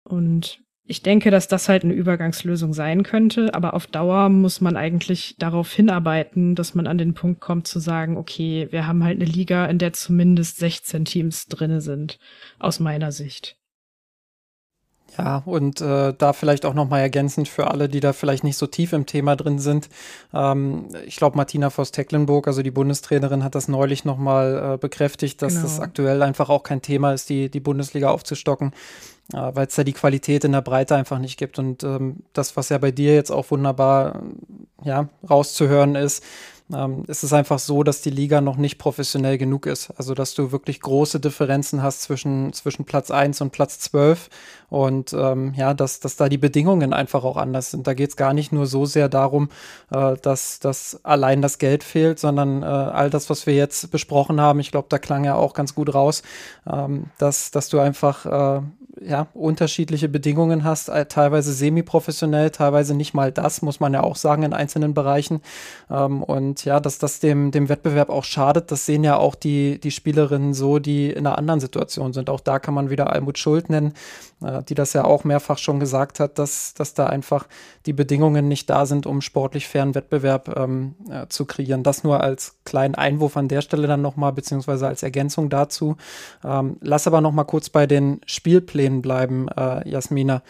[0.03, 4.77] Und ich denke, dass das halt eine Übergangslösung sein könnte, aber auf Dauer muss man
[4.77, 9.21] eigentlich darauf hinarbeiten, dass man an den Punkt kommt zu sagen, okay, wir haben halt
[9.21, 12.19] eine Liga, in der zumindest 16 Teams drinne sind,
[12.57, 13.57] aus meiner Sicht.
[15.17, 18.67] Ja, und äh, da vielleicht auch nochmal ergänzend für alle, die da vielleicht nicht so
[18.67, 19.89] tief im Thema drin sind.
[20.33, 25.53] Ähm, ich glaube, Martina Voss-Tecklenburg, also die Bundestrainerin, hat das neulich nochmal äh, bekräftigt, dass
[25.53, 25.63] genau.
[25.63, 28.73] das aktuell einfach auch kein Thema ist, die, die Bundesliga aufzustocken,
[29.33, 31.59] äh, weil es da die Qualität in der Breite einfach nicht gibt.
[31.59, 34.21] Und ähm, das, was ja bei dir jetzt auch wunderbar
[34.83, 36.23] ja, rauszuhören ist,
[36.73, 39.91] ähm, ist es einfach so, dass die Liga noch nicht professionell genug ist.
[39.97, 44.29] Also, dass du wirklich große Differenzen hast zwischen, zwischen Platz 1 und Platz 12
[44.69, 47.87] und ähm, ja, dass, dass da die Bedingungen einfach auch anders sind.
[47.87, 49.49] Da geht es gar nicht nur so sehr darum,
[49.91, 54.41] äh, dass, dass allein das Geld fehlt, sondern äh, all das, was wir jetzt besprochen
[54.41, 56.21] haben, ich glaube, da klang ja auch ganz gut raus,
[56.69, 58.61] ähm, dass, dass du einfach äh,
[59.01, 64.15] ja, unterschiedliche Bedingungen hast, äh, teilweise semi-professionell, teilweise nicht mal das, muss man ja auch
[64.15, 65.41] sagen, in einzelnen Bereichen.
[65.89, 69.79] Ähm, und ja, dass das dem, dem Wettbewerb auch schadet, das sehen ja auch die,
[69.79, 72.29] die Spielerinnen so, die in einer anderen Situation sind.
[72.29, 73.93] Auch da kann man wieder Almut Schuld nennen,
[74.43, 77.47] äh, die das ja auch mehrfach schon gesagt hat, dass, dass da einfach
[77.85, 81.83] die Bedingungen nicht da sind, um sportlich fairen Wettbewerb ähm, äh, zu kreieren.
[81.83, 85.97] Das nur als kleinen Einwurf an der Stelle dann nochmal, beziehungsweise als Ergänzung dazu.
[86.43, 90.41] Ähm, lass aber nochmal kurz bei den Spielplänen bleiben, äh, Jasmina.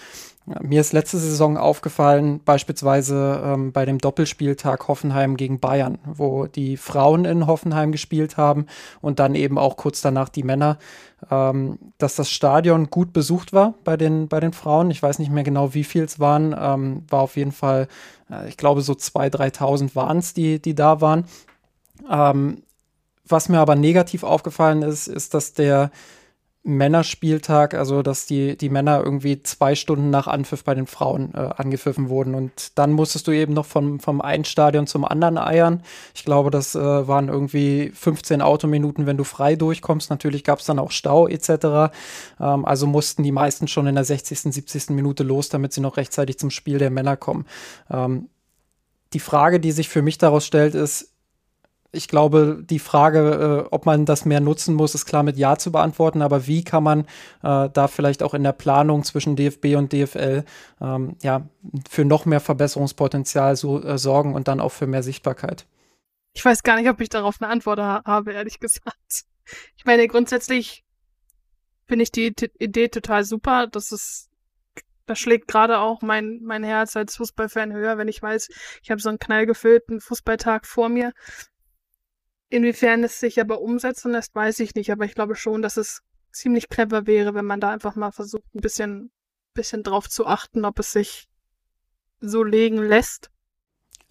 [0.62, 6.78] Mir ist letzte Saison aufgefallen, beispielsweise ähm, bei dem Doppelspieltag Hoffenheim gegen Bayern, wo die
[6.78, 8.66] Frauen in Hoffenheim gespielt haben
[9.02, 10.78] und dann eben auch kurz danach die Männer,
[11.30, 14.90] ähm, dass das Stadion gut besucht war bei den, bei den Frauen.
[14.90, 16.56] Ich weiß nicht mehr genau, wie viel es waren.
[16.58, 17.90] Ähm, war auf jeden Fall,
[18.32, 21.26] äh, ich glaube, so 2.000, 3.000 waren es, die, die da waren.
[22.10, 22.64] Ähm,
[23.28, 25.92] was mir aber negativ aufgefallen ist, ist, dass der
[26.68, 31.38] Männerspieltag, also dass die, die Männer irgendwie zwei Stunden nach Anpfiff bei den Frauen äh,
[31.38, 32.36] angepfiffen wurden.
[32.36, 35.82] Und dann musstest du eben noch vom, vom einen Stadion zum anderen eiern.
[36.14, 40.10] Ich glaube, das äh, waren irgendwie 15 Autominuten, wenn du frei durchkommst.
[40.10, 41.94] Natürlich gab es dann auch Stau etc.
[42.40, 44.90] Ähm, also mussten die meisten schon in der 60., 70.
[44.90, 47.46] Minute los, damit sie noch rechtzeitig zum Spiel der Männer kommen.
[47.90, 48.30] Ähm,
[49.14, 51.14] die Frage, die sich für mich daraus stellt, ist,
[51.92, 55.58] ich glaube, die Frage, äh, ob man das mehr nutzen muss, ist klar mit Ja
[55.58, 56.22] zu beantworten.
[56.22, 57.02] Aber wie kann man
[57.44, 60.44] äh, da vielleicht auch in der Planung zwischen DFB und DFL
[60.82, 61.48] ähm, ja,
[61.90, 65.66] für noch mehr Verbesserungspotenzial so, äh, sorgen und dann auch für mehr Sichtbarkeit?
[66.34, 69.26] Ich weiß gar nicht, ob ich darauf eine Antwort ha habe, ehrlich gesagt.
[69.78, 70.84] Ich meine, grundsätzlich
[71.86, 73.68] finde ich die T Idee total super.
[73.68, 74.30] Das ist,
[75.06, 78.50] das schlägt gerade auch mein, mein Herz als Fußballfan höher, wenn ich weiß,
[78.84, 81.14] ich habe so einen knallgefüllten Fußballtag vor mir.
[82.50, 86.02] Inwiefern es sich aber umsetzen lässt, weiß ich nicht, aber ich glaube schon, dass es
[86.32, 89.12] ziemlich clever wäre, wenn man da einfach mal versucht, ein bisschen,
[89.54, 91.28] bisschen drauf zu achten, ob es sich
[92.20, 93.30] so legen lässt.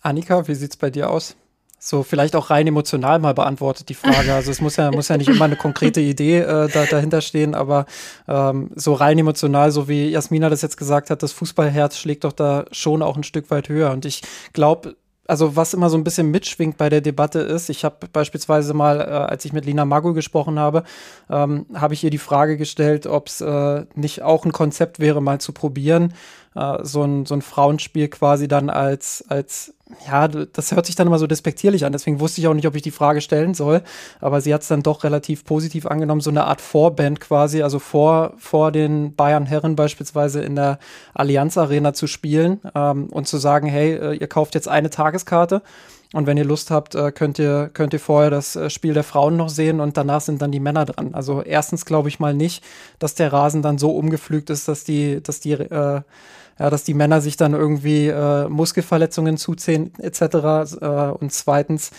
[0.01, 1.37] Annika, wie sieht's bei dir aus?
[1.79, 4.35] So vielleicht auch rein emotional mal beantwortet die Frage.
[4.35, 7.55] Also es muss ja muss ja nicht immer eine konkrete Idee äh, da, dahinter stehen,
[7.55, 7.87] aber
[8.27, 12.33] ähm, so rein emotional, so wie Jasmina das jetzt gesagt hat, das Fußballherz schlägt doch
[12.33, 13.91] da schon auch ein Stück weit höher.
[13.93, 14.23] Und ich
[14.53, 14.97] glaube,
[15.29, 19.01] also was immer so ein bisschen mitschwingt bei der Debatte ist, ich habe beispielsweise mal,
[19.01, 20.85] äh, als ich mit Lina Magu gesprochen habe,
[21.31, 25.21] ähm, habe ich ihr die Frage gestellt, ob es äh, nicht auch ein Konzept wäre,
[25.21, 26.15] mal zu probieren,
[26.57, 29.75] äh, so, ein, so ein Frauenspiel quasi dann als, als
[30.09, 32.75] ja, das hört sich dann immer so despektierlich an, deswegen wusste ich auch nicht, ob
[32.75, 33.83] ich die Frage stellen soll,
[34.21, 37.79] aber sie hat es dann doch relativ positiv angenommen, so eine Art Vorband quasi, also
[37.79, 40.81] vor, vor den Bayern Herren beispielsweise in der
[41.15, 45.63] Allianz Arena zu spielen ähm, und zu sagen, hey, äh, ihr kauft jetzt eine Tageskarte
[46.13, 49.37] und wenn ihr Lust habt, äh, könnt ihr, könnt ihr vorher das Spiel der Frauen
[49.37, 51.15] noch sehen und danach sind dann die Männer dran.
[51.15, 52.65] Also erstens glaube ich mal nicht,
[52.99, 56.01] dass der Rasen dann so umgepflügt ist, dass die, dass die äh,
[56.59, 60.21] ja, dass die Männer sich dann irgendwie äh, Muskelverletzungen zuziehen etc.
[60.81, 60.87] Äh,
[61.19, 61.91] und zweitens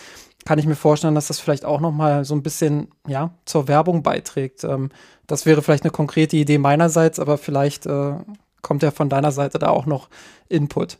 [0.44, 3.68] kann ich mir vorstellen, dass das vielleicht auch noch mal so ein bisschen ja zur
[3.68, 4.64] Werbung beiträgt.
[4.64, 4.90] Ähm,
[5.26, 8.14] das wäre vielleicht eine konkrete Idee meinerseits, aber vielleicht äh,
[8.62, 10.08] kommt ja von deiner Seite da auch noch
[10.48, 10.98] Input.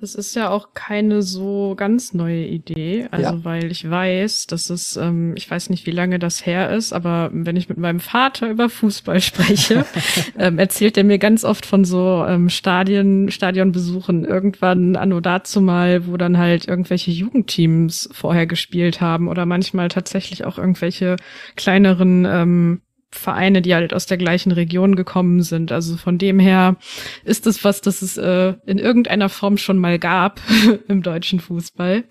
[0.00, 3.44] Das ist ja auch keine so ganz neue Idee, also ja.
[3.44, 7.30] weil ich weiß, dass es, ähm, ich weiß nicht, wie lange das her ist, aber
[7.32, 9.86] wenn ich mit meinem Vater über Fußball spreche,
[10.38, 16.08] ähm, erzählt er mir ganz oft von so ähm, Stadien, Stadionbesuchen irgendwann anno dazu mal,
[16.08, 21.16] wo dann halt irgendwelche Jugendteams vorher gespielt haben oder manchmal tatsächlich auch irgendwelche
[21.54, 22.80] kleineren ähm,
[23.14, 25.72] Vereine, die halt aus der gleichen Region gekommen sind.
[25.72, 26.76] Also von dem her
[27.24, 30.40] ist es was, das es äh, in irgendeiner Form schon mal gab
[30.88, 32.04] im deutschen Fußball.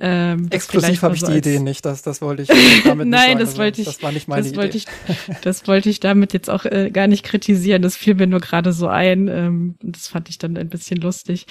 [0.00, 2.48] Ähm, Exklusiv habe ich die Idee nicht, das, das wollte ich
[2.84, 4.58] damit Nein, das also, wollte ich, das war nicht meine das Idee.
[4.58, 4.86] Wollte ich,
[5.42, 7.82] das wollte ich damit jetzt auch äh, gar nicht kritisieren.
[7.82, 9.28] Das fiel mir nur gerade so ein.
[9.28, 11.46] Ähm, das fand ich dann ein bisschen lustig.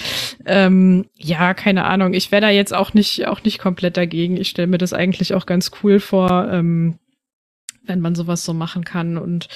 [0.45, 2.13] Ähm, ja, keine Ahnung.
[2.13, 4.37] Ich wäre da jetzt auch nicht, auch nicht komplett dagegen.
[4.37, 6.49] Ich stelle mir das eigentlich auch ganz cool vor.
[6.51, 6.99] Ähm,
[7.87, 9.17] wenn man sowas so machen kann.
[9.17, 9.47] Und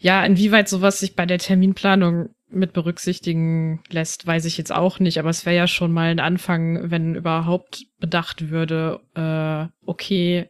[0.00, 5.18] ja, inwieweit sowas sich bei der Terminplanung mit berücksichtigen lässt, weiß ich jetzt auch nicht.
[5.18, 10.48] Aber es wäre ja schon mal ein Anfang, wenn überhaupt bedacht würde, äh, okay,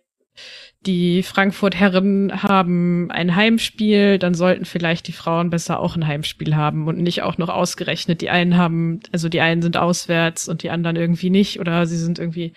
[0.87, 6.55] die Frankfurt Herren haben ein Heimspiel, dann sollten vielleicht die Frauen besser auch ein Heimspiel
[6.55, 8.20] haben und nicht auch noch ausgerechnet.
[8.20, 11.99] Die einen haben, also die einen sind auswärts und die anderen irgendwie nicht oder sie
[11.99, 12.53] sind irgendwie,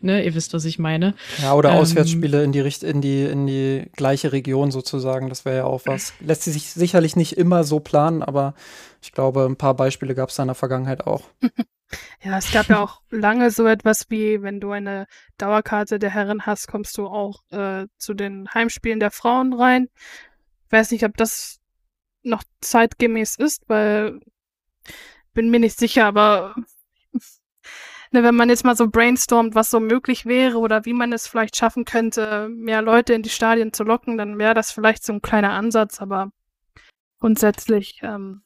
[0.00, 1.14] ne, ihr wisst, was ich meine.
[1.42, 5.44] Ja, oder ähm, Auswärtsspiele in die Richt in die in die gleiche Region sozusagen, das
[5.44, 6.14] wäre ja auch was.
[6.20, 8.54] Lässt sich sicherlich nicht immer so planen, aber
[9.02, 11.22] ich glaube, ein paar Beispiele gab es in der Vergangenheit auch.
[12.22, 15.06] Ja, es gab ja auch lange so etwas wie, wenn du eine
[15.38, 19.88] Dauerkarte der Herren hast, kommst du auch äh, zu den Heimspielen der Frauen rein.
[20.70, 21.60] Weiß nicht, ob das
[22.22, 24.20] noch zeitgemäß ist, weil
[25.34, 26.54] bin mir nicht sicher, aber
[28.12, 31.26] ne, wenn man jetzt mal so brainstormt, was so möglich wäre oder wie man es
[31.26, 35.12] vielleicht schaffen könnte, mehr Leute in die Stadien zu locken, dann wäre das vielleicht so
[35.14, 36.30] ein kleiner Ansatz, aber
[37.18, 38.00] grundsätzlich.
[38.02, 38.42] Ähm,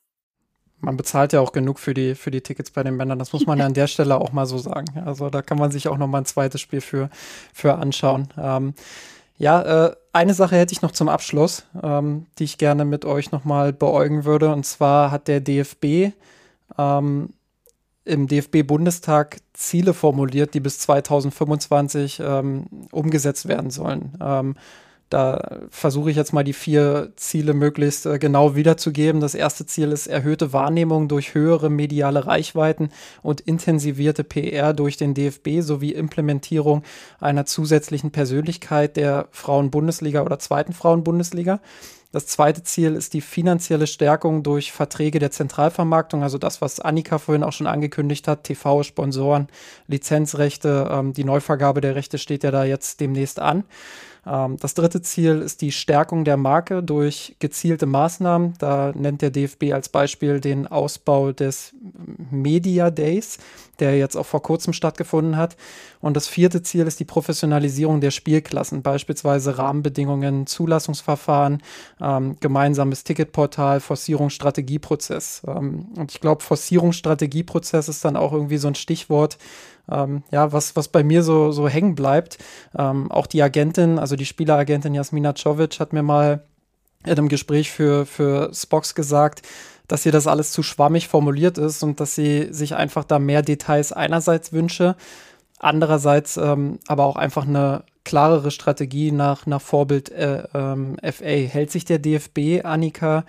[0.86, 3.18] man bezahlt ja auch genug für die, für die Tickets bei den Männern.
[3.18, 4.86] Das muss man ja an der Stelle auch mal so sagen.
[5.04, 7.10] Also da kann man sich auch noch mal ein zweites Spiel für,
[7.52, 8.28] für anschauen.
[8.38, 8.72] Ähm,
[9.36, 13.32] ja, äh, eine Sache hätte ich noch zum Abschluss, ähm, die ich gerne mit euch
[13.32, 14.52] noch mal beäugen würde.
[14.52, 16.12] Und zwar hat der DFB
[16.78, 17.30] ähm,
[18.04, 24.16] im DFB-Bundestag Ziele formuliert, die bis 2025 ähm, umgesetzt werden sollen.
[24.22, 24.54] Ähm,
[25.08, 29.20] da versuche ich jetzt mal die vier Ziele möglichst äh, genau wiederzugeben.
[29.20, 32.90] Das erste Ziel ist erhöhte Wahrnehmung durch höhere mediale Reichweiten
[33.22, 36.82] und intensivierte PR durch den DFB sowie Implementierung
[37.20, 41.60] einer zusätzlichen Persönlichkeit der Frauen-Bundesliga oder zweiten Frauen-Bundesliga.
[42.16, 47.18] Das zweite Ziel ist die finanzielle Stärkung durch Verträge der Zentralvermarktung, also das, was Annika
[47.18, 49.48] vorhin auch schon angekündigt hat, TV, Sponsoren,
[49.86, 53.64] Lizenzrechte, ähm, die Neuvergabe der Rechte steht ja da jetzt demnächst an.
[54.26, 58.54] Ähm, das dritte Ziel ist die Stärkung der Marke durch gezielte Maßnahmen.
[58.58, 61.74] Da nennt der DFB als Beispiel den Ausbau des
[62.30, 63.38] Media Days,
[63.78, 65.56] der jetzt auch vor kurzem stattgefunden hat.
[66.00, 71.62] Und das vierte Ziel ist die Professionalisierung der Spielklassen, beispielsweise Rahmenbedingungen, Zulassungsverfahren,
[72.00, 75.42] ähm, gemeinsames Ticketportal, Forcierungsstrategieprozess.
[75.46, 79.38] Ähm, und ich glaube, Forcierungsstrategieprozess ist dann auch irgendwie so ein Stichwort,
[79.90, 82.38] ähm, ja, was, was bei mir so, so hängen bleibt.
[82.76, 86.44] Ähm, auch die Agentin, also die Spieleragentin Jasmina Czovic hat mir mal
[87.04, 89.42] in einem Gespräch für, für Spox gesagt,
[89.88, 93.42] dass ihr das alles zu schwammig formuliert ist und dass sie sich einfach da mehr
[93.42, 94.96] Details einerseits wünsche,
[95.58, 101.24] andererseits ähm, aber auch einfach eine klarere Strategie nach, nach Vorbild äh, ähm, FA.
[101.24, 103.24] Hält sich der DFB, Annika,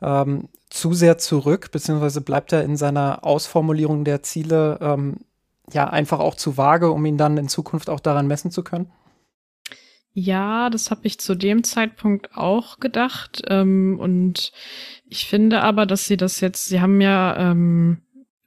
[0.00, 5.16] ähm, zu sehr zurück, beziehungsweise bleibt er in seiner Ausformulierung der Ziele ähm,
[5.74, 8.90] ja einfach auch zu vage, um ihn dann in Zukunft auch daran messen zu können?
[10.14, 13.42] Ja, das habe ich zu dem Zeitpunkt auch gedacht.
[13.48, 14.52] Ähm, und
[15.06, 18.02] ich finde aber, dass sie das jetzt, sie haben ja ähm,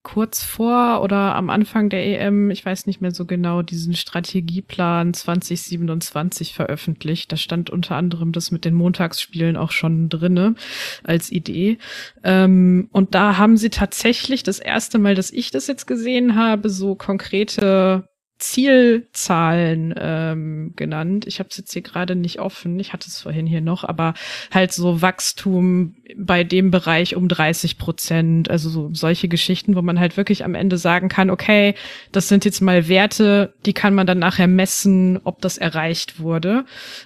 [0.05, 5.13] kurz vor oder am Anfang der EM, ich weiß nicht mehr so genau, diesen Strategieplan
[5.13, 7.31] 2027 veröffentlicht.
[7.31, 10.55] Da stand unter anderem das mit den Montagsspielen auch schon drinne
[11.03, 11.79] als Idee.
[12.23, 16.69] Ähm, und da haben sie tatsächlich das erste Mal, dass ich das jetzt gesehen habe,
[16.69, 21.25] so konkrete Zielzahlen ähm, genannt.
[21.25, 24.13] Ich habe es jetzt hier gerade nicht offen, ich hatte es vorhin hier noch, aber
[24.51, 29.99] halt so Wachstum bei dem Bereich um 30 Prozent, also so solche Geschichten, wo man
[29.99, 31.75] halt wirklich am Ende sagen kann, okay,
[32.11, 36.65] das sind jetzt mal Werte, die kann man dann nachher messen, ob das erreicht wurde.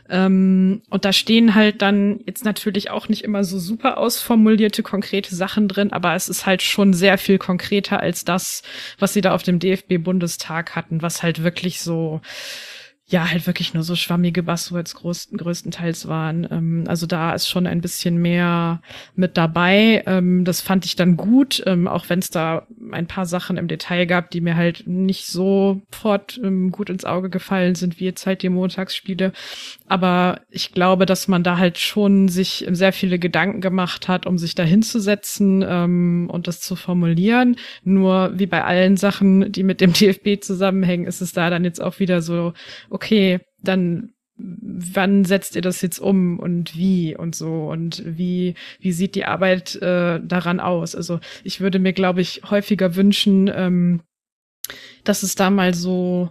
[0.09, 5.35] Ähm, und da stehen halt dann jetzt natürlich auch nicht immer so super ausformulierte, konkrete
[5.35, 8.63] Sachen drin, aber es ist halt schon sehr viel konkreter als das,
[8.97, 12.21] was sie da auf dem DFB-Bundestag hatten, was halt wirklich so
[13.09, 16.47] ja, halt wirklich nur so schwammige Buzzwords größten, größtenteils waren.
[16.51, 18.81] Ähm, also da ist schon ein bisschen mehr
[19.15, 20.03] mit dabei.
[20.05, 23.67] Ähm, das fand ich dann gut, ähm, auch wenn es da ein paar Sachen im
[23.67, 28.05] Detail gab, die mir halt nicht so fort ähm, gut ins Auge gefallen sind, wie
[28.05, 29.33] jetzt halt die Montagsspiele.
[29.87, 34.37] Aber ich glaube, dass man da halt schon sich sehr viele Gedanken gemacht hat, um
[34.37, 37.55] sich da hinzusetzen ähm, und das zu formulieren.
[37.83, 41.81] Nur wie bei allen Sachen, die mit dem DFB zusammenhängen, ist es da dann jetzt
[41.81, 42.53] auch wieder so,
[43.61, 49.15] dann wann setzt ihr das jetzt um und wie und so und wie wie sieht
[49.15, 50.95] die Arbeit äh, daran aus?
[50.95, 54.01] Also ich würde mir glaube ich häufiger wünschen, ähm,
[55.03, 56.29] dass es da mal so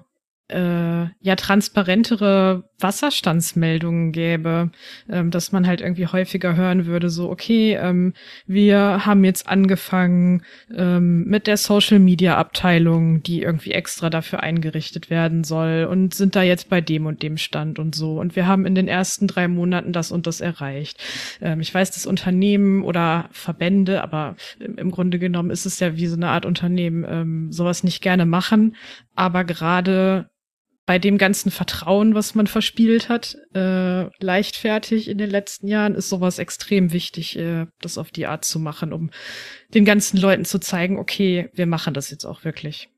[0.48, 4.70] äh, ja transparentere Wasserstandsmeldungen gäbe,
[5.10, 8.14] ähm, dass man halt irgendwie häufiger hören würde, so, okay, ähm,
[8.46, 10.42] wir haben jetzt angefangen
[10.74, 16.36] ähm, mit der Social Media Abteilung, die irgendwie extra dafür eingerichtet werden soll und sind
[16.36, 18.18] da jetzt bei dem und dem Stand und so.
[18.18, 21.02] Und wir haben in den ersten drei Monaten das und das erreicht.
[21.40, 26.06] Ähm, ich weiß, das Unternehmen oder Verbände, aber im Grunde genommen ist es ja wie
[26.06, 28.76] so eine Art Unternehmen, ähm, sowas nicht gerne machen,
[29.14, 30.30] aber gerade
[30.88, 36.08] bei dem ganzen Vertrauen, was man verspielt hat, äh, leichtfertig in den letzten Jahren, ist
[36.08, 39.10] sowas extrem wichtig, äh, das auf die Art zu machen, um
[39.74, 42.88] den ganzen Leuten zu zeigen, okay, wir machen das jetzt auch wirklich.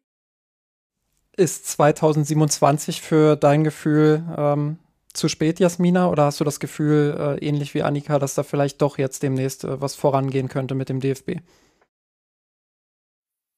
[1.36, 4.78] Ist 2027 für dein Gefühl ähm,
[5.12, 6.10] zu spät, Jasmina?
[6.10, 9.64] Oder hast du das Gefühl, äh, ähnlich wie Annika, dass da vielleicht doch jetzt demnächst
[9.64, 11.40] äh, was vorangehen könnte mit dem DFB?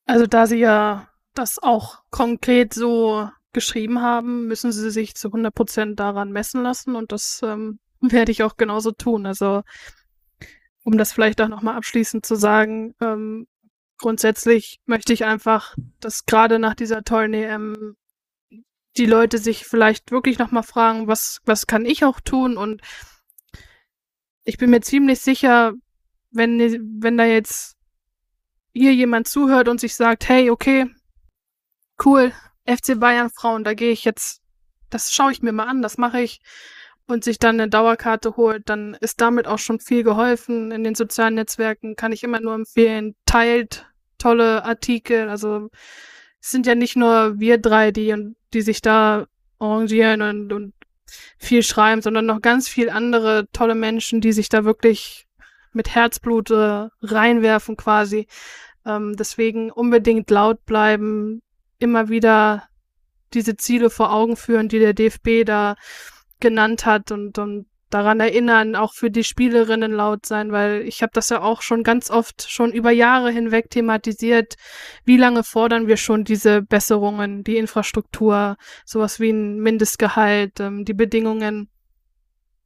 [0.06, 5.54] Also da sie ja das auch konkret so geschrieben haben, müssen sie sich zu 100
[5.54, 9.26] Prozent daran messen lassen und das ähm, werde ich auch genauso tun.
[9.26, 9.62] Also
[10.84, 13.46] um das vielleicht auch nochmal abschließend zu sagen, ähm,
[13.98, 17.96] grundsätzlich möchte ich einfach, dass gerade nach dieser tollen EM
[18.96, 22.56] die Leute sich vielleicht wirklich nochmal fragen, was, was kann ich auch tun?
[22.56, 22.82] Und
[24.44, 25.72] ich bin mir ziemlich sicher,
[26.30, 26.58] wenn,
[27.02, 27.76] wenn da jetzt
[28.74, 30.86] hier jemand zuhört und sich sagt, hey, okay,
[32.04, 32.32] cool,
[32.66, 34.40] FC Bayern Frauen, da gehe ich jetzt,
[34.90, 36.40] das schaue ich mir mal an, das mache ich
[37.06, 40.70] und sich dann eine Dauerkarte holt, dann ist damit auch schon viel geholfen.
[40.70, 43.86] In den sozialen Netzwerken kann ich immer nur empfehlen, teilt
[44.18, 45.28] tolle Artikel.
[45.28, 45.68] Also
[46.40, 49.26] es sind ja nicht nur wir drei, die, die sich da
[49.58, 50.74] arrangieren und, und
[51.38, 55.26] viel schreiben, sondern noch ganz viel andere tolle Menschen, die sich da wirklich
[55.72, 58.26] mit Herzblut äh, reinwerfen quasi.
[58.84, 61.42] Ähm, deswegen unbedingt laut bleiben,
[61.82, 62.68] immer wieder
[63.34, 65.76] diese Ziele vor Augen führen, die der DFB da
[66.40, 71.12] genannt hat und, und daran erinnern, auch für die Spielerinnen laut sein, weil ich habe
[71.14, 74.54] das ja auch schon ganz oft schon über Jahre hinweg thematisiert.
[75.04, 80.94] Wie lange fordern wir schon diese Besserungen, die Infrastruktur, sowas wie ein Mindestgehalt, ähm, die
[80.94, 81.68] Bedingungen?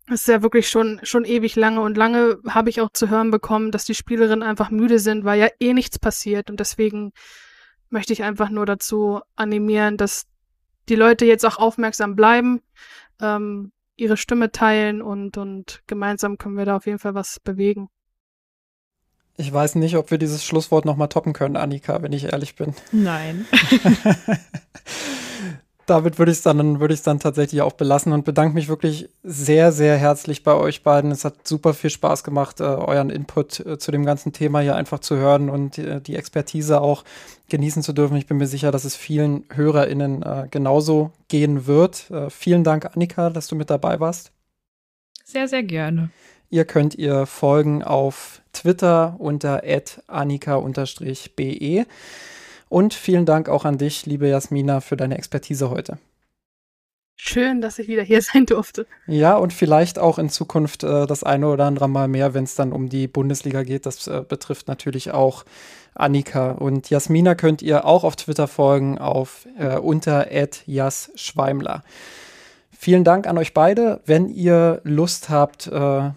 [0.08, 3.32] Das ist ja wirklich schon, schon ewig lange und lange habe ich auch zu hören
[3.32, 7.10] bekommen, dass die Spielerinnen einfach müde sind, weil ja eh nichts passiert und deswegen
[7.90, 10.26] möchte ich einfach nur dazu animieren, dass
[10.88, 12.62] die Leute jetzt auch aufmerksam bleiben,
[13.20, 17.88] ähm, ihre Stimme teilen und, und gemeinsam können wir da auf jeden Fall was bewegen.
[19.38, 22.74] Ich weiß nicht, ob wir dieses Schlusswort nochmal toppen können, Annika, wenn ich ehrlich bin.
[22.92, 23.46] Nein.
[25.86, 29.08] damit würde ich es dann, würde ich dann tatsächlich auch belassen und bedanke mich wirklich
[29.22, 31.12] sehr, sehr herzlich bei euch beiden.
[31.12, 34.76] Es hat super viel Spaß gemacht, äh, euren Input äh, zu dem ganzen Thema hier
[34.76, 37.04] einfach zu hören und äh, die Expertise auch
[37.48, 38.16] genießen zu dürfen.
[38.16, 42.10] Ich bin mir sicher, dass es vielen HörerInnen äh, genauso gehen wird.
[42.10, 44.32] Äh, vielen Dank, Annika, dass du mit dabei warst.
[45.24, 46.10] Sehr, sehr gerne.
[46.50, 49.62] Ihr könnt ihr folgen auf Twitter unter
[50.06, 51.86] annika-be.
[52.68, 55.98] Und vielen Dank auch an dich, liebe Jasmina, für deine Expertise heute.
[57.18, 58.86] Schön, dass ich wieder hier sein durfte.
[59.06, 62.54] Ja, und vielleicht auch in Zukunft äh, das eine oder andere Mal mehr, wenn es
[62.54, 63.86] dann um die Bundesliga geht.
[63.86, 65.44] Das äh, betrifft natürlich auch
[65.94, 66.52] Annika.
[66.52, 70.28] Und Jasmina könnt ihr auch auf Twitter folgen, auf äh, unter
[70.66, 71.82] jasschweimler.
[72.78, 74.00] Vielen Dank an euch beide.
[74.04, 75.70] Wenn ihr Lust habt, äh,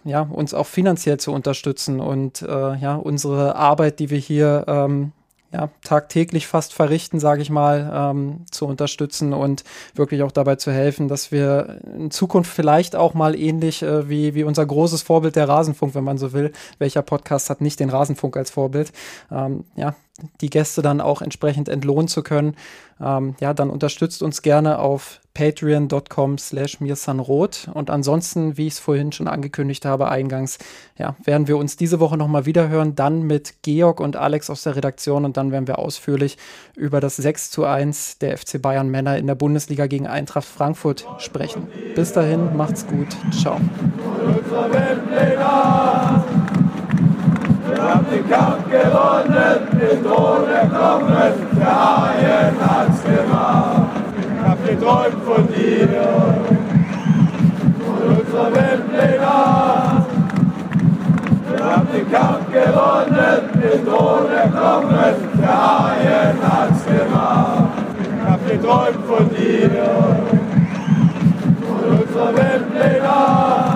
[0.03, 5.13] ja, uns auch finanziell zu unterstützen und äh, ja, unsere Arbeit, die wir hier ähm,
[5.51, 9.63] ja, tagtäglich fast verrichten, sage ich mal, ähm, zu unterstützen und
[9.95, 14.35] wirklich auch dabei zu helfen, dass wir in Zukunft vielleicht auch mal ähnlich äh, wie,
[14.35, 17.89] wie unser großes Vorbild der Rasenfunk, wenn man so will, welcher Podcast hat nicht den
[17.89, 18.91] Rasenfunk als Vorbild,
[19.31, 19.95] ähm, ja,
[20.41, 22.55] die Gäste dann auch entsprechend entlohnen zu können,
[23.01, 27.69] ähm, ja, dann unterstützt uns gerne auf patreon.com slash mirsanrot.
[27.73, 30.57] Und ansonsten, wie ich es vorhin schon angekündigt habe, eingangs,
[30.97, 34.75] ja, werden wir uns diese Woche nochmal wiederhören, dann mit Georg und Alex aus der
[34.75, 36.37] Redaktion und dann werden wir ausführlich
[36.75, 41.07] über das 6 zu 1 der FC Bayern Männer in der Bundesliga gegen Eintracht Frankfurt
[41.19, 41.67] sprechen.
[41.95, 43.07] Bis dahin, macht's gut.
[43.31, 43.61] Ciao.
[47.89, 53.89] Haben den Kampf gewonnen, den Thron erklommen, der Haien hat's gemacht.
[54.31, 55.89] Ich hab geträumt von dir,
[57.83, 59.31] von unserer Weltpläne.
[61.49, 67.69] Wir haben den Kampf gewonnen, den Thron erklommen, der Haien hat's gemacht.
[67.97, 69.71] Ich hab geträumt von dir,
[71.65, 73.68] von unserer Weltpläne.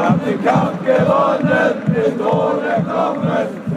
[0.00, 3.69] Wir haben den Kampf gewonnen, den Tod erklommen.